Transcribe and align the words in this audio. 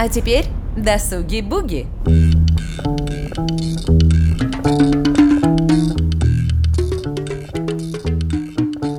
А 0.00 0.08
теперь 0.08 0.46
досуги-буги. 0.78 1.86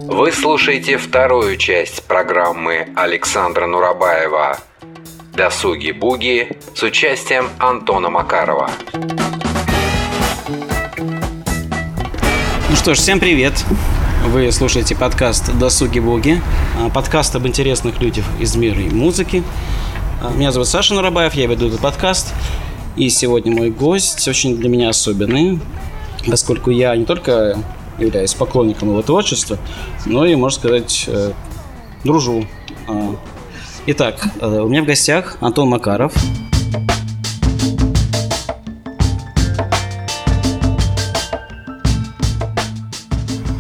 Вы 0.07 0.32
слушаете 0.32 0.98
вторую 0.98 1.57
часть 1.57 2.04
программы 2.04 2.89
Александра 2.95 3.66
Нурабаева 3.66 4.59
«Досуги-буги» 5.34 6.57
с 6.75 6.84
участием 6.84 7.48
Антона 7.58 8.09
Макарова. 8.09 8.70
Ну 12.70 12.76
что 12.76 12.94
ж, 12.94 12.98
всем 12.98 13.20
привет! 13.20 13.63
Вы 14.27 14.52
слушаете 14.52 14.94
подкаст 14.94 15.58
«Досуги-буги», 15.58 16.41
а, 16.77 16.89
подкаст 16.89 17.34
об 17.38 17.48
интересных 17.48 18.02
людях 18.02 18.25
из 18.41 18.55
мира 18.58 18.81
и 18.81 18.89
музыки. 18.89 19.41
А, 20.22 20.31
Меня 20.31 20.52
зовут 20.52 20.67
Саша 20.67 20.95
Нурабаев, 20.95 21.34
я 21.34 21.48
веду 21.48 21.67
этот 21.67 21.80
подкаст. 21.80 22.34
И 22.98 23.09
сегодня 23.09 23.55
мой 23.55 23.70
гость 23.70 24.27
очень 24.27 24.58
для 24.58 24.67
меня 24.67 24.89
особенный, 24.89 25.59
поскольку 26.27 26.72
я 26.72 26.94
не 26.94 27.05
только 27.05 27.58
являюсь 27.98 28.34
поклонником 28.34 28.89
его 28.89 29.02
творчества, 29.02 29.58
но 30.05 30.25
и, 30.25 30.36
можно 30.36 30.59
сказать, 30.59 31.05
э, 31.08 31.31
дружу. 32.03 32.45
А, 33.81 33.84
Итак, 33.88 34.23
э, 34.40 34.45
у 34.45 34.67
меня 34.67 34.84
в 34.84 34.85
гостях 34.85 35.38
Антон 35.41 35.70
Макаров. 35.70 36.13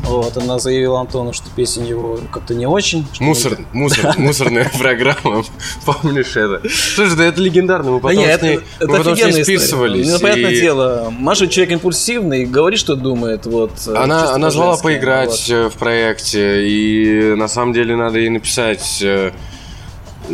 Вот, 0.03 0.37
она 0.37 0.59
заявила 0.59 0.99
Антону, 0.99 1.33
что 1.33 1.49
песня 1.55 1.85
его 1.85 2.19
как-то 2.31 2.53
не 2.53 2.67
очень. 2.67 3.07
Мусор, 3.19 3.57
мусор, 3.73 4.13
мусорная 4.17 4.69
программа. 4.77 5.43
Помнишь 5.85 6.35
это? 6.35 6.61
Слушай, 6.69 7.15
да 7.15 7.25
это 7.25 7.41
легендарно. 7.41 7.91
Мы 7.91 8.01
Да 8.01 8.07
потом 8.09 8.23
нет, 8.23 8.39
с 8.39 8.43
ней, 8.43 8.59
это, 8.79 8.97
это 8.97 9.43
списывались. 9.43 10.07
Ну, 10.07 10.19
понятное 10.19 10.51
дело, 10.51 11.13
Маша 11.17 11.47
человек 11.47 11.73
импульсивный, 11.73 12.45
говорит, 12.45 12.79
что 12.79 12.95
думает, 12.95 13.45
вот. 13.45 13.71
э, 13.87 13.95
Она, 13.95 14.33
она 14.33 14.51
звала 14.51 14.77
поиграть 14.77 15.49
вот. 15.49 15.73
в 15.73 15.77
проекте, 15.77 16.67
и 16.67 17.33
на 17.35 17.47
самом 17.47 17.73
деле 17.73 17.95
надо 17.95 18.19
ей 18.19 18.29
написать, 18.29 18.99
э, 19.01 19.31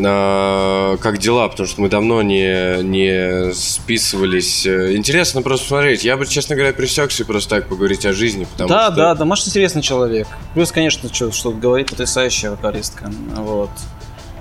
как 0.01 1.17
дела, 1.17 1.47
потому 1.47 1.67
что 1.67 1.81
мы 1.81 1.89
давно 1.89 2.21
не, 2.21 2.81
не 2.83 3.53
списывались. 3.53 4.65
Э, 4.65 4.95
Интересно 4.95 5.41
просто 5.41 5.65
посмотреть. 5.65 6.03
Я 6.03 6.17
бы, 6.17 6.25
честно 6.25 6.55
говоря, 6.55 6.73
пресекся 6.73 7.25
просто 7.25 7.49
так 7.57 7.67
поговорить 7.67 8.05
о 8.05 8.13
жизни, 8.13 8.45
потому 8.51 8.69
Да, 8.69 8.85
что... 8.87 8.95
да, 8.95 9.15
да, 9.15 9.25
Маша 9.25 9.47
интересный 9.49 9.81
человек. 9.81 10.27
Плюс, 10.53 10.71
конечно, 10.71 11.13
что, 11.13 11.31
что 11.31 11.51
говорит 11.51 11.89
потрясающая 11.89 12.51
вокалистка. 12.51 13.11
Вот. 13.35 13.69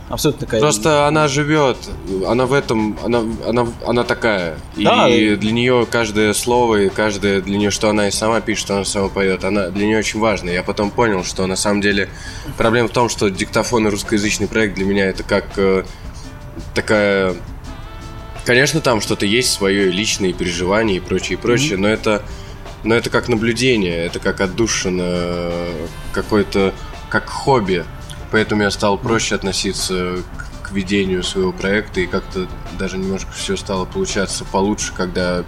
Абсолютно 0.09 0.47
такая. 0.47 0.61
Просто 0.61 1.07
она 1.09 1.27
живет, 1.27 1.77
она 2.27 2.47
в 2.47 2.53
этом, 2.53 2.97
она, 3.05 3.25
она, 3.45 3.67
она 3.85 4.05
такая. 4.05 4.57
Да. 4.77 5.09
И 5.09 5.35
для 5.35 5.51
нее 5.51 5.87
каждое 5.91 6.33
слово 6.33 6.83
и 6.83 6.89
каждое 6.89 7.41
для 7.41 7.59
нее, 7.59 7.71
что 7.73 7.89
она 7.89 8.07
и 8.07 8.11
сама 8.13 8.41
пишет, 8.41 8.65
что 8.65 8.75
она 8.77 8.85
сама 8.85 9.09
поет, 9.09 9.45
она 9.45 9.69
для 9.71 9.87
нее 9.87 9.99
очень 9.99 10.21
важно. 10.21 10.51
Я 10.51 10.63
потом 10.63 10.93
понял, 10.93 11.25
что 11.25 11.47
на 11.47 11.57
самом 11.57 11.81
деле 11.81 12.09
проблема 12.57 12.89
в 12.89 12.93
том, 12.93 13.09
что 13.09 13.31
диктофон 13.31 13.89
и 13.89 13.91
русскоязычный 13.91 14.47
проект 14.47 14.77
для 14.77 14.85
меня 14.85 15.07
это 15.07 15.25
как 15.25 15.47
э, 15.57 15.85
такая. 16.75 17.35
Конечно, 18.45 18.81
там 18.81 19.01
что-то 19.01 19.27
есть 19.27 19.53
свое 19.53 19.91
личное 19.91 20.33
переживание 20.33 20.99
и 20.99 21.01
прочее, 21.01 21.37
и 21.37 21.41
прочее, 21.41 21.79
но 21.79 21.89
это, 21.89 22.23
но 22.85 22.95
это 22.95 23.11
как 23.11 23.27
наблюдение, 23.27 24.07
это 24.07 24.21
как 24.21 24.41
отдушина, 24.41 25.51
какой-то 26.13 26.73
как 27.09 27.29
хобби. 27.29 27.85
Поэтому 28.37 28.61
я 28.65 28.71
стал 28.71 28.99
проще 28.99 29.35
относиться 29.35 30.19
к, 30.63 30.69
к 30.69 30.73
ведению 30.73 31.23
своего 31.23 31.53
проекта 31.53 32.03
и 32.03 32.07
как-то 32.07 32.47
даже 32.79 32.99
немножко 32.99 33.33
все 33.33 33.57
стало 33.57 33.87
получаться 33.87 34.45
получше, 34.45 34.93
когда 34.95 35.43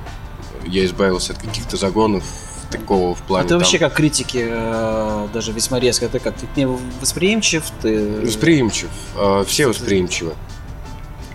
я 0.64 0.86
избавился 0.86 1.34
от 1.34 1.38
каких-то 1.38 1.76
загонов 1.76 2.24
такого 2.70 3.14
в 3.14 3.20
А 3.20 3.24
плане. 3.24 3.48
ты 3.48 3.58
вообще 3.58 3.78
там, 3.78 3.90
как 3.90 3.98
критики, 3.98 4.42
э, 4.48 5.28
даже 5.34 5.52
весьма 5.52 5.78
резко, 5.80 6.08
ты 6.08 6.18
как, 6.18 6.36
ты 6.36 6.46
к 6.46 6.56
ней 6.56 6.66
восприимчив, 7.02 7.62
ты... 7.82 8.22
Восприимчив. 8.22 8.88
э, 9.18 9.44
Все 9.46 9.66
восприимчивы. 9.66 10.32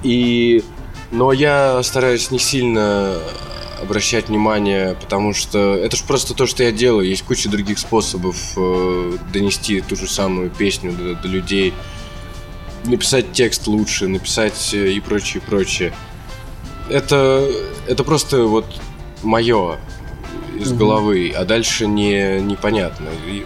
И... 0.01 0.63
Но 1.11 1.33
я 1.33 1.83
стараюсь 1.83 2.31
не 2.31 2.39
сильно 2.39 3.19
обращать 3.83 4.29
внимание, 4.29 4.95
потому 4.99 5.33
что 5.33 5.75
это 5.75 5.95
же 5.95 6.03
просто 6.03 6.33
то, 6.33 6.47
что 6.47 6.63
я 6.63 6.71
делаю. 6.71 7.07
Есть 7.07 7.23
куча 7.23 7.49
других 7.49 7.77
способов 7.77 8.37
э, 8.57 9.17
донести 9.31 9.81
ту 9.81 9.95
же 9.95 10.07
самую 10.07 10.49
песню 10.49 10.91
до, 10.93 11.15
до 11.15 11.27
людей. 11.27 11.73
Написать 12.85 13.31
текст 13.31 13.67
лучше, 13.67 14.07
написать 14.07 14.73
э, 14.73 14.91
и 14.91 14.99
прочее, 14.99 15.41
и 15.43 15.49
прочее. 15.49 15.93
Это, 16.89 17.47
это 17.87 18.03
просто 18.03 18.43
вот 18.43 18.65
мое 19.21 19.77
из 20.59 20.69
Мгм. 20.71 20.77
головы, 20.79 21.33
а 21.35 21.45
дальше 21.45 21.87
не, 21.87 22.39
непонятно. 22.41 23.09
И 23.27 23.45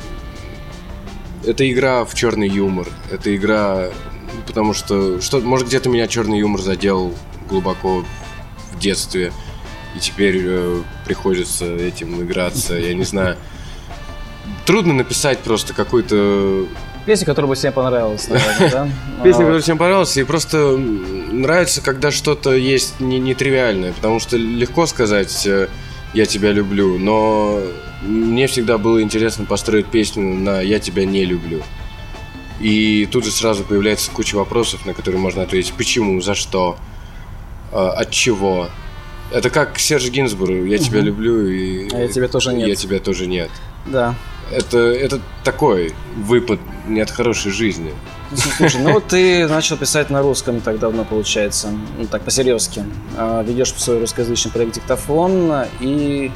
это 1.45 1.69
игра 1.69 2.03
в 2.05 2.13
черный 2.13 2.47
юмор. 2.49 2.87
Это 3.11 3.35
игра, 3.35 3.89
ну, 4.33 4.41
потому 4.45 4.73
что, 4.73 5.21
что 5.21 5.39
может 5.39 5.67
где-то 5.67 5.89
меня 5.89 6.07
черный 6.07 6.39
юмор 6.39 6.61
задел 6.61 7.13
глубоко 7.49 8.03
в 8.71 8.79
детстве, 8.79 9.31
и 9.97 9.99
теперь 9.99 10.41
э, 10.45 10.81
приходится 11.05 11.65
этим 11.65 12.21
играться. 12.21 12.75
Я 12.75 12.93
не 12.93 13.03
знаю. 13.03 13.35
Трудно 14.65 14.93
написать 14.93 15.39
просто 15.39 15.73
какой-то 15.73 16.67
Песня, 17.05 17.25
которая 17.25 17.47
бы 17.47 17.55
всем 17.55 17.71
понравилась, 17.71 18.27
наверное, 18.27 18.69
да? 18.69 18.89
Песня, 19.23 19.39
А, 19.39 19.43
которая 19.43 19.61
всем 19.61 19.77
понравилась, 19.77 20.17
и 20.17 20.23
просто 20.25 20.75
нравится, 20.77 21.81
когда 21.81 22.11
что-то 22.11 22.53
есть 22.53 22.99
не 22.99 23.17
нетривиальное, 23.17 23.93
потому 23.93 24.19
что 24.19 24.35
легко 24.35 24.85
сказать 24.87 25.47
э, 25.47 25.69
«я 26.13 26.25
тебя 26.25 26.51
люблю», 26.51 26.97
но 26.97 27.61
мне 28.01 28.47
всегда 28.47 28.77
было 28.77 29.01
интересно 29.01 29.45
построить 29.45 29.87
песню 29.87 30.21
на 30.21 30.59
«я 30.59 30.79
тебя 30.79 31.05
не 31.05 31.23
люблю». 31.23 31.63
И 32.59 33.07
тут 33.09 33.23
же 33.23 33.31
сразу 33.31 33.63
появляется 33.63 34.11
куча 34.11 34.35
вопросов, 34.35 34.85
на 34.85 34.93
которые 34.93 35.21
можно 35.21 35.43
ответить 35.43 35.73
«почему?», 35.77 36.19
«за 36.19 36.35
что?», 36.35 36.75
«А, 37.71 37.91
«от 37.91 38.11
чего?». 38.11 38.67
Это 39.31 39.49
как 39.49 39.77
Серж 39.79 40.09
Гинзбург 40.09 40.51
«я 40.65 40.77
тебя 40.77 41.01
люблю» 41.01 41.47
и 41.47 41.89
А 41.93 41.99
я 41.99 42.07
тебя 42.07 42.27
тоже 42.27 42.53
нет. 42.53 42.67
«я 42.67 42.75
тебя 42.75 42.99
тоже 42.99 43.27
нет». 43.27 43.49
Да. 43.85 44.15
Это, 44.51 44.77
это 44.77 45.19
такой 45.43 45.93
выпад 46.15 46.59
не 46.87 47.01
от 47.01 47.11
хорошей 47.11 47.51
жизни. 47.51 47.91
Слушай, 48.57 48.81
ну 48.81 48.93
вот 48.93 49.07
ты 49.07 49.45
начал 49.47 49.75
писать 49.75 50.09
на 50.09 50.21
русском 50.21 50.55
не 50.55 50.61
так 50.61 50.79
давно, 50.79 51.03
получается. 51.03 51.69
Ну 51.97 52.05
так, 52.07 52.21
по-серьезки. 52.21 52.83
А, 53.17 53.43
Ведешь 53.43 53.73
свой 53.73 53.99
русскоязычный 53.99 54.51
проект 54.51 54.75
«Диктофон». 54.75 55.51
И 55.81 56.31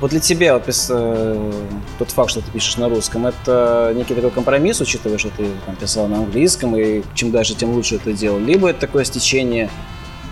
вот 0.00 0.10
для 0.10 0.20
тебя 0.20 0.54
вот, 0.54 0.68
пис- 0.68 0.90
э, 0.90 1.52
тот 1.98 2.10
факт, 2.10 2.30
что 2.30 2.40
ты 2.42 2.50
пишешь 2.50 2.76
на 2.76 2.88
русском, 2.90 3.26
это 3.26 3.92
некий 3.96 4.14
такой 4.14 4.30
компромисс, 4.30 4.80
учитывая, 4.82 5.18
что 5.18 5.30
ты 5.30 5.46
там, 5.66 5.74
писал 5.76 6.06
на 6.06 6.18
английском, 6.18 6.76
и 6.76 7.02
чем 7.14 7.30
дальше, 7.30 7.54
тем 7.54 7.70
лучше 7.72 7.96
это 7.96 8.12
делал. 8.12 8.38
Либо 8.38 8.68
это 8.70 8.80
такое 8.80 9.04
стечение 9.04 9.70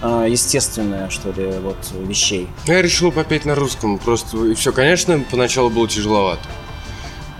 естественное, 0.03 1.09
что 1.11 1.31
ли, 1.31 1.51
вот, 1.61 1.77
вещей. 2.07 2.49
Ну, 2.67 2.73
я 2.73 2.83
решил 2.83 3.13
попеть 3.13 3.45
на 3.45 3.55
русском. 3.55 3.99
Просто 3.99 4.37
и 4.47 4.55
все, 4.55 4.73
конечно, 4.73 5.19
поначалу 5.31 5.71
было 5.71 5.89
тяжеловато. 5.89 6.49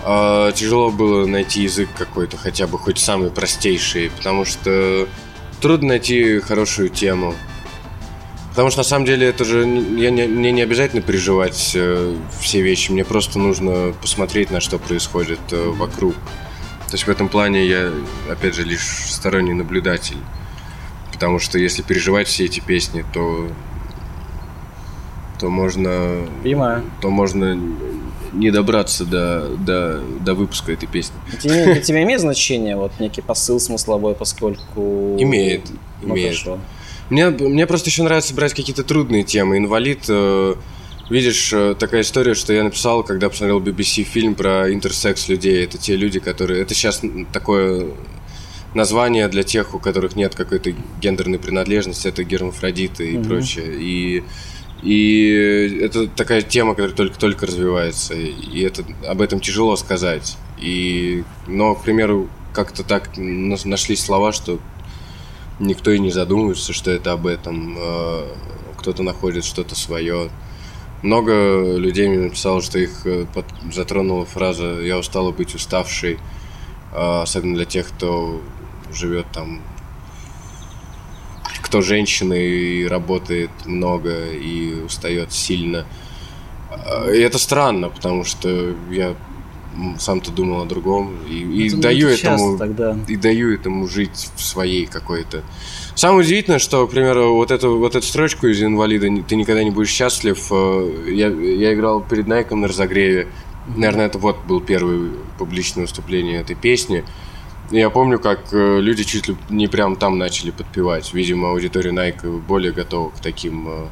А, 0.09 0.53
тяжело 0.53 0.93
было 0.93 1.27
найти 1.27 1.63
язык 1.63 1.89
какой-то, 1.99 2.37
хотя 2.37 2.69
бы 2.69 2.79
хоть 2.79 2.99
самый 2.99 3.29
простейший, 3.31 4.11
потому 4.11 4.45
что 4.45 5.09
трудно 5.61 5.89
найти 5.89 6.39
хорошую 6.39 6.91
тему. 6.91 7.35
Потому 8.51 8.71
что 8.71 8.81
на 8.81 8.85
самом 8.85 9.05
деле 9.05 9.27
это 9.27 9.45
же 9.45 9.67
я 9.99 10.11
не, 10.11 10.29
мне 10.29 10.53
не 10.53 10.63
обязательно 10.63 11.03
переживать 11.03 11.73
э, 11.75 12.17
все 12.41 12.63
вещи, 12.63 12.93
мне 12.93 13.05
просто 13.05 13.41
нужно 13.41 13.93
посмотреть 14.01 14.51
на 14.53 14.61
что 14.61 14.79
происходит 14.79 15.41
э, 15.51 15.71
вокруг. 15.71 16.15
То 16.15 16.93
есть 16.93 17.05
в 17.05 17.11
этом 17.11 17.29
плане 17.29 17.67
я, 17.67 17.93
опять 18.31 18.55
же, 18.55 18.63
лишь 18.63 18.87
сторонний 19.11 19.55
наблюдатель. 19.55 20.19
Потому 21.17 21.39
что 21.39 21.59
если 21.59 21.81
переживать 21.81 22.29
все 22.29 22.45
эти 22.45 22.61
песни, 22.61 23.03
то 23.15 23.49
то 25.41 25.49
можно 25.49 26.27
Понимаю. 26.43 26.83
то 27.01 27.09
можно 27.09 27.59
не 28.35 28.51
добраться 28.51 29.07
до, 29.07 29.49
до, 29.57 30.03
до 30.21 30.35
выпуска 30.35 30.73
этой 30.73 30.87
песни. 30.87 31.15
Для 31.31 31.39
тебя, 31.39 31.65
для 31.65 31.81
тебя 31.81 32.03
имеет 32.03 32.21
значение 32.21 32.77
вот 32.77 32.93
некий 33.01 33.23
посыл 33.23 33.59
смысловой, 33.59 34.15
поскольку... 34.15 35.17
Имеет, 35.19 35.63
Ну, 36.03 36.15
имеет. 36.15 36.37
хорошо. 36.39 36.59
Мне, 37.09 37.31
мне 37.31 37.67
просто 37.67 37.89
еще 37.89 38.03
нравится 38.03 38.35
брать 38.35 38.53
какие-то 38.53 38.85
трудные 38.85 39.23
темы. 39.23 39.57
Инвалид, 39.57 40.05
э, 40.09 40.55
видишь, 41.09 41.51
э, 41.55 41.75
такая 41.79 42.03
история, 42.03 42.35
что 42.35 42.53
я 42.53 42.63
написал, 42.63 43.03
когда 43.05 43.31
посмотрел 43.31 43.61
BBC 43.61 44.03
фильм 44.03 44.35
про 44.35 44.71
интерсекс 44.71 45.29
людей. 45.29 45.65
Это 45.65 45.79
те 45.79 45.97
люди, 45.97 46.21
которые... 46.21 46.61
Это 46.61 46.75
сейчас 46.75 47.01
такое 47.33 47.89
название 48.77 49.27
для 49.29 49.43
тех, 49.43 49.75
у 49.75 49.81
которых 49.81 50.15
нет 50.15 50.35
какой-то 50.35 50.73
гендерной 51.01 51.39
принадлежности, 51.39 52.09
это 52.09 52.23
гермафродиты 52.23 53.15
и 53.15 53.19
прочее. 53.19 53.75
И 53.75 54.25
и 54.83 55.81
это 55.83 56.07
такая 56.07 56.43
тема, 56.43 56.75
которая 56.75 56.95
только-только 56.95 57.47
развивается, 57.47 58.15
и 58.15 58.61
это, 58.61 58.85
об 59.09 59.23
этом 59.23 59.41
тяжело 59.41 59.75
сказать. 59.77 60.37
И, 60.61 61.25
но, 61.47 61.75
к 61.75 61.83
примеру, 61.83 62.29
как-то 62.53 62.85
так 62.85 63.11
нашлись 63.17 64.05
слова, 64.05 64.33
что 64.33 64.61
никто 65.59 65.91
и 65.91 65.99
не 65.99 66.11
задумывается, 66.11 66.73
что 66.73 66.91
это 66.91 67.13
об 67.13 67.27
этом. 67.27 67.77
Э, 67.79 68.29
кто-то 68.77 69.03
находит 69.03 69.45
что-то 69.45 69.75
свое. 69.75 70.31
Много 71.03 71.77
людей 71.77 72.09
мне 72.09 72.19
написало, 72.19 72.63
что 72.63 72.79
их 72.79 73.07
э, 73.07 73.27
затронула 73.73 74.27
фраза 74.27 74.81
«я 74.83 74.99
устала 74.99 75.33
быть 75.33 75.55
уставшей», 75.55 76.19
э, 76.93 77.21
особенно 77.23 77.55
для 77.57 77.65
тех, 77.65 77.89
кто 77.89 78.41
живет 78.93 79.27
там 79.33 79.61
кто 81.63 81.83
женщина 81.83 82.35
и 82.35 82.85
работает 82.87 83.51
много 83.65 84.31
и 84.31 84.83
устает 84.83 85.33
сильно. 85.33 85.85
И 87.13 87.19
это 87.19 87.39
странно, 87.39 87.89
потому 87.89 88.25
что 88.25 88.75
я 88.91 89.17
сам-то 89.99 90.31
думал 90.31 90.63
о 90.63 90.65
другом 90.65 91.17
и, 91.29 91.67
и 91.67 91.71
даю 91.71 92.09
этому 92.09 92.57
тогда. 92.59 92.97
и 93.09 93.17
даю 93.17 93.53
этому 93.53 93.87
жить 93.89 94.29
в 94.37 94.43
своей 94.43 94.87
какой-то. 94.87 95.43
Самое 95.95 96.21
удивительное, 96.21 96.59
что, 96.59 96.87
к 96.87 96.91
примеру, 96.91 97.35
вот 97.35 97.51
эту 97.51 97.79
вот 97.79 97.95
эту 97.95 98.07
строчку 98.07 98.47
из 98.47 98.63
инвалида 98.63 99.09
"Ты 99.23 99.37
никогда 99.37 99.63
не 99.65 99.71
будешь 99.71 99.91
счастлив". 99.91 100.39
Э, 100.51 101.11
я, 101.13 101.29
я 101.29 101.75
играл 101.75 102.01
перед 102.03 102.27
Найком 102.27 102.61
на 102.61 102.69
разогреве. 102.69 103.29
Наверное, 103.75 104.07
это 104.07 104.19
вот 104.19 104.39
был 104.47 104.61
первое 104.61 105.11
публичное 105.39 105.83
выступление 105.83 106.41
этой 106.41 106.57
песни. 106.57 107.05
Я 107.71 107.91
помню, 107.91 108.19
как 108.19 108.53
э, 108.53 108.81
люди 108.81 109.05
чуть 109.05 109.29
ли 109.29 109.37
не 109.49 109.67
прям 109.67 109.97
там 109.97 110.19
начали 110.19 110.51
подпевать. 110.51 111.13
Видимо, 111.13 111.51
аудитория 111.51 111.91
Nike 111.91 112.41
более 112.41 112.73
готова 112.73 113.11
к 113.11 113.21
таким 113.21 113.69
э, 113.69 113.87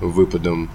выпадам, 0.00 0.70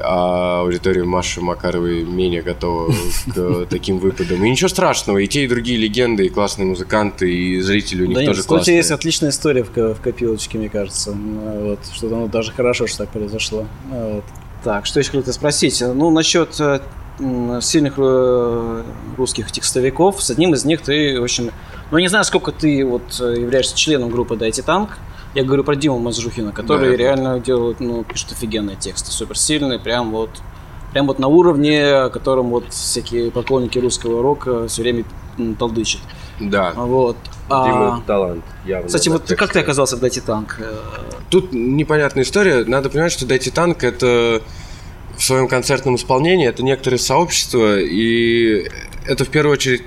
а 0.00 0.62
аудитория 0.62 1.04
Маши 1.04 1.40
Макаровой 1.40 2.02
менее 2.02 2.42
готова 2.42 2.92
к 3.34 3.66
таким 3.66 3.98
выпадам. 3.98 4.44
И 4.44 4.50
ничего 4.50 4.68
страшного, 4.68 5.18
и 5.18 5.26
те, 5.28 5.44
и 5.44 5.48
другие 5.48 5.78
легенды, 5.78 6.26
и 6.26 6.28
классные 6.28 6.66
музыканты, 6.66 7.32
и 7.32 7.60
зрители 7.60 8.02
у 8.02 8.06
них 8.06 8.18
да 8.18 8.24
тоже 8.24 8.40
нет, 8.40 8.46
классные. 8.46 8.76
есть 8.78 8.90
отличная 8.90 9.30
история 9.30 9.62
в, 9.62 9.70
в 9.76 10.00
копилочке, 10.00 10.58
мне 10.58 10.68
кажется. 10.68 11.12
Вот, 11.12 11.78
что-то 11.92 12.16
ну, 12.16 12.28
даже 12.28 12.52
хорошо, 12.52 12.86
что 12.86 12.98
так 12.98 13.10
произошло. 13.10 13.66
Вот. 13.88 14.24
Так, 14.64 14.86
что 14.86 14.98
еще 14.98 15.10
хотел 15.10 15.32
спросить? 15.32 15.80
Ну, 15.80 16.10
насчет 16.10 16.58
э, 16.58 16.80
сильных 17.60 17.94
русских 19.16 19.52
текстовиков. 19.52 20.22
С 20.22 20.30
одним 20.30 20.54
из 20.54 20.64
них 20.64 20.82
ты 20.82 21.20
очень 21.20 21.50
ну, 21.90 21.98
не 21.98 22.08
знаю, 22.08 22.24
сколько 22.24 22.50
ты 22.50 22.84
вот 22.84 23.20
э, 23.20 23.40
являешься 23.40 23.76
членом 23.76 24.10
группы 24.10 24.36
«Дайте 24.36 24.62
танк». 24.62 24.98
Я 25.34 25.44
говорю 25.44 25.64
про 25.64 25.76
Диму 25.76 25.98
Мазжухина, 25.98 26.52
который 26.52 26.90
да, 26.90 26.96
реально 26.96 27.40
делает, 27.40 27.80
ну, 27.80 28.04
пишет 28.04 28.32
офигенные 28.32 28.76
тексты, 28.76 29.10
супер 29.10 29.36
сильные, 29.36 29.78
прям 29.78 30.10
вот 30.10 30.30
прям 30.92 31.06
вот 31.06 31.18
на 31.18 31.28
уровне, 31.28 32.08
которым 32.10 32.50
вот 32.50 32.72
всякие 32.72 33.30
поклонники 33.30 33.78
русского 33.78 34.22
рока 34.22 34.68
все 34.68 34.82
время 34.82 35.04
толдычат. 35.58 36.00
Да. 36.40 36.72
Вот. 36.74 37.16
Дима 37.48 37.96
а... 37.96 38.02
талант, 38.06 38.44
явно. 38.64 38.86
Кстати, 38.86 39.08
вот 39.08 39.28
как 39.28 39.52
ты 39.52 39.60
оказался 39.60 39.96
в 39.96 40.00
Дайте 40.00 40.20
танк? 40.20 40.60
Тут 41.30 41.52
непонятная 41.52 42.22
история. 42.24 42.64
Надо 42.64 42.90
понимать, 42.90 43.12
что 43.12 43.26
Дайте 43.26 43.50
танк 43.50 43.84
это 43.84 44.40
в 45.16 45.22
своем 45.22 45.48
концертном 45.48 45.96
исполнении 45.96 46.48
это 46.48 46.62
некоторое 46.62 46.98
сообщество, 46.98 47.78
и 47.80 48.68
это 49.06 49.24
в 49.24 49.28
первую 49.28 49.52
очередь 49.54 49.82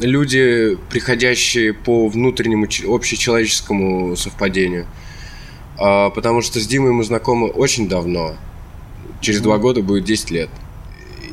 люди, 0.00 0.78
приходящие 0.90 1.74
по 1.74 2.08
внутреннему 2.08 2.64
общечеловеческому 2.64 4.16
совпадению. 4.16 4.86
А, 5.78 6.10
потому 6.10 6.42
что 6.42 6.60
с 6.60 6.66
Димой 6.66 6.92
мы 6.92 7.04
знакомы 7.04 7.48
очень 7.48 7.88
давно. 7.88 8.36
Через 9.20 9.40
два 9.40 9.58
года 9.58 9.82
будет 9.82 10.04
10 10.04 10.30
лет. 10.30 10.50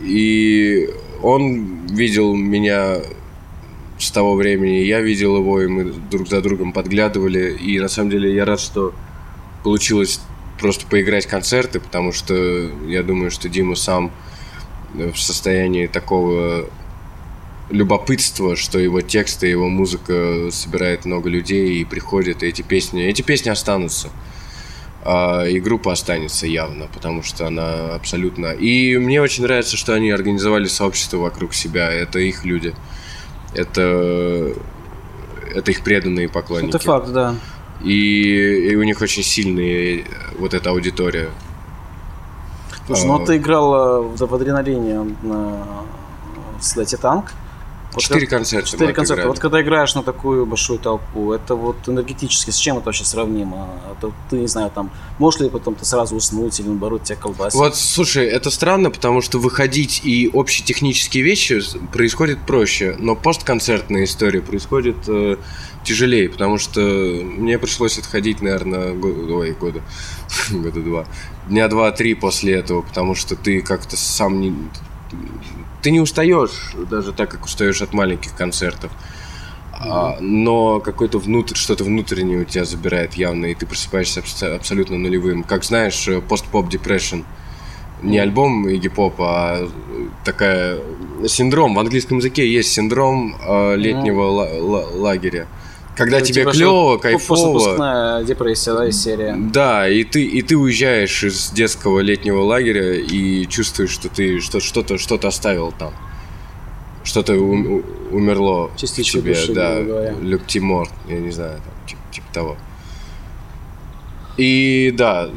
И 0.02 0.90
он 1.22 1.88
видел 1.88 2.36
меня 2.36 2.98
с 3.98 4.12
того 4.12 4.36
времени, 4.36 4.84
я 4.84 5.02
видел 5.02 5.38
его, 5.38 5.62
и 5.62 5.68
мы 5.68 5.86
друг 6.12 6.28
за 6.28 6.42
другом 6.42 6.72
подглядывали. 6.72 7.58
И 7.58 7.80
на 7.80 7.88
самом 7.88 8.12
деле 8.12 8.34
я 8.34 8.46
рад, 8.46 8.60
что 8.60 8.94
получилось 9.64 10.22
просто 10.60 10.86
поиграть 10.88 11.28
концерты, 11.28 11.80
потому 11.80 12.12
что 12.12 12.36
я 12.88 13.04
думаю, 13.04 13.32
что 13.32 13.50
Дима 13.50 13.76
сам 13.76 14.12
в 14.94 15.18
состоянии 15.18 15.88
такого 15.88 16.70
любопытство, 17.70 18.56
что 18.56 18.80
его 18.80 19.02
тексты, 19.02 19.48
его 19.48 19.68
музыка 19.68 20.50
собирает 20.52 21.06
много 21.06 21.30
людей 21.30 21.82
и 21.82 21.86
приходят, 21.86 22.44
и 22.44 22.48
эти 22.48 22.62
песни, 22.62 23.04
эти 23.04 23.22
песни 23.22 23.50
останутся. 23.50 24.10
А, 25.04 25.46
и 25.46 25.60
группа 25.60 25.92
останется 25.94 26.48
явно, 26.48 26.88
потому 26.94 27.24
что 27.24 27.48
она 27.48 27.96
абсолютно... 27.96 28.48
И 28.48 28.98
мне 28.98 29.22
очень 29.22 29.44
нравится, 29.44 29.78
что 29.78 29.94
они 29.94 30.12
организовали 30.12 30.66
сообщество 30.66 31.18
вокруг 31.18 31.54
себя. 31.54 31.92
Это 31.92 32.20
их 32.20 32.44
люди. 32.44 32.74
Это, 33.54 34.54
это 35.54 35.72
их 35.72 35.84
преданные 35.84 36.28
поклонники. 36.28 36.76
Это 36.76 36.80
факт, 36.80 37.10
да. 37.12 37.36
И, 37.84 38.72
и 38.72 38.76
у 38.76 38.84
них 38.84 39.02
очень 39.02 39.24
сильная 39.24 40.04
вот 40.38 40.54
эта 40.54 40.70
аудитория. 40.72 41.30
Слушай, 42.86 43.06
ну 43.06 43.22
а, 43.22 43.26
ты 43.26 43.38
играл 43.38 44.04
в, 44.04 44.18
в 44.18 44.36
адреналине 44.36 45.16
на 45.22 45.66
слете 46.60 46.98
танк. 46.98 47.34
Четыре 47.98 48.28
концерта. 48.28 48.70
Четыре 48.70 48.94
концерта. 48.94 49.22
Играли. 49.22 49.28
Вот 49.30 49.40
когда 49.40 49.62
играешь 49.62 49.96
на 49.96 50.04
такую 50.04 50.46
большую 50.46 50.80
толпу, 50.80 51.34
это 51.34 51.56
вот 51.56 51.78
энергетически, 51.88 52.52
с 52.52 52.58
чем 52.58 52.78
это 52.78 52.88
вообще 52.88 53.06
сравнимо? 53.06 53.70
Это 53.92 54.12
ты, 54.30 54.38
не 54.38 54.48
знаю, 54.48 54.72
там, 54.74 54.92
можешь 55.20 55.40
ли 55.40 55.50
потом 55.50 55.76
ты 55.76 55.86
сразу 55.86 56.16
уснуть 56.16 56.60
или 56.60 56.68
наоборот 56.68 57.04
тебя 57.04 57.18
колбасит? 57.18 57.56
Вот, 57.56 57.76
слушай, 57.76 58.26
это 58.26 58.50
странно, 58.50 58.92
потому 58.92 59.22
что 59.22 59.40
выходить 59.40 60.02
и 60.04 60.30
общетехнические 60.34 61.24
вещи 61.24 61.62
происходят 61.92 62.40
проще, 62.46 62.96
но 63.00 63.16
постконцертная 63.16 64.04
история 64.04 64.42
происходит 64.42 64.98
э, 65.08 65.38
тяжелее, 65.84 66.30
потому 66.30 66.58
что 66.58 66.82
мне 66.82 67.58
пришлось 67.58 67.98
отходить, 67.98 68.42
наверное, 68.42 68.94
год, 68.94 69.30
ой, 69.30 69.52
года, 69.54 69.82
года 70.52 70.82
два, 70.82 71.06
дня 71.48 71.68
два-три 71.68 72.14
после 72.14 72.56
этого, 72.56 72.82
потому 72.82 73.16
что 73.16 73.36
ты 73.36 73.62
как-то 73.62 73.96
сам 73.98 74.42
не 74.42 74.54
ты 75.88 75.92
не 75.92 76.02
устаешь, 76.02 76.74
даже 76.90 77.14
так, 77.14 77.32
как 77.32 77.46
устаешь 77.46 77.82
от 77.82 77.94
маленьких 77.94 78.36
концертов. 78.36 78.92
А, 79.72 80.18
но 80.20 80.82
какой-то 80.82 81.18
внутрь, 81.18 81.56
что-то 81.56 81.86
внутреннее 81.86 82.42
у 82.42 82.44
тебя 82.44 82.66
забирает 82.66 83.14
явно, 83.14 83.46
и 83.46 83.56
ты 83.56 83.66
просыпаешься 83.66 84.20
абс- 84.20 84.44
абсолютно 84.44 84.98
нулевым. 84.98 85.44
Как 85.44 85.64
знаешь, 85.64 86.10
пост-поп 86.28 86.68
депрессион. 86.68 87.24
Не 88.02 88.20
альбом 88.20 88.68
Игги 88.68 88.90
Попа, 88.90 89.28
а 89.30 89.70
такая 90.26 90.80
синдром. 91.26 91.76
В 91.76 91.80
английском 91.80 92.18
языке 92.18 92.52
есть 92.52 92.74
синдром 92.74 93.38
э, 93.40 93.78
летнего 93.78 94.24
mm. 94.46 94.98
лагеря. 95.00 95.48
Когда 95.98 96.22
тебе 96.22 96.42
типа, 96.42 96.52
клево, 96.52 96.98
кайфово. 96.98 97.54
Постпускная 97.54 98.24
депрессия, 98.24 98.74
да, 98.74 98.88
из 98.88 99.02
серии. 99.02 99.34
Да, 99.52 99.90
и 99.90 100.04
ты, 100.04 100.24
и 100.24 100.44
ты 100.44 100.56
уезжаешь 100.56 101.24
из 101.24 101.50
детского 101.50 102.02
летнего 102.02 102.44
лагеря 102.44 102.94
и 102.94 103.48
чувствуешь, 103.48 103.90
что 103.90 104.08
ты 104.08 104.40
что-то 104.40 105.00
что-то 105.00 105.28
оставил 105.28 105.74
там. 105.78 105.94
Что-то 107.04 107.34
ум, 107.34 107.84
умерло 108.12 108.70
Частичка 108.78 109.18
в 109.18 109.22
тебе, 109.22 109.34
души, 109.34 109.54
да. 109.54 109.80
Люк 110.22 110.46
Тимор, 110.46 110.88
я 111.08 111.20
не 111.20 111.32
знаю, 111.32 111.56
там, 111.56 111.88
типа, 111.88 112.02
типа 112.12 112.28
того. 112.32 112.58
И 114.38 114.94
да, 114.96 115.30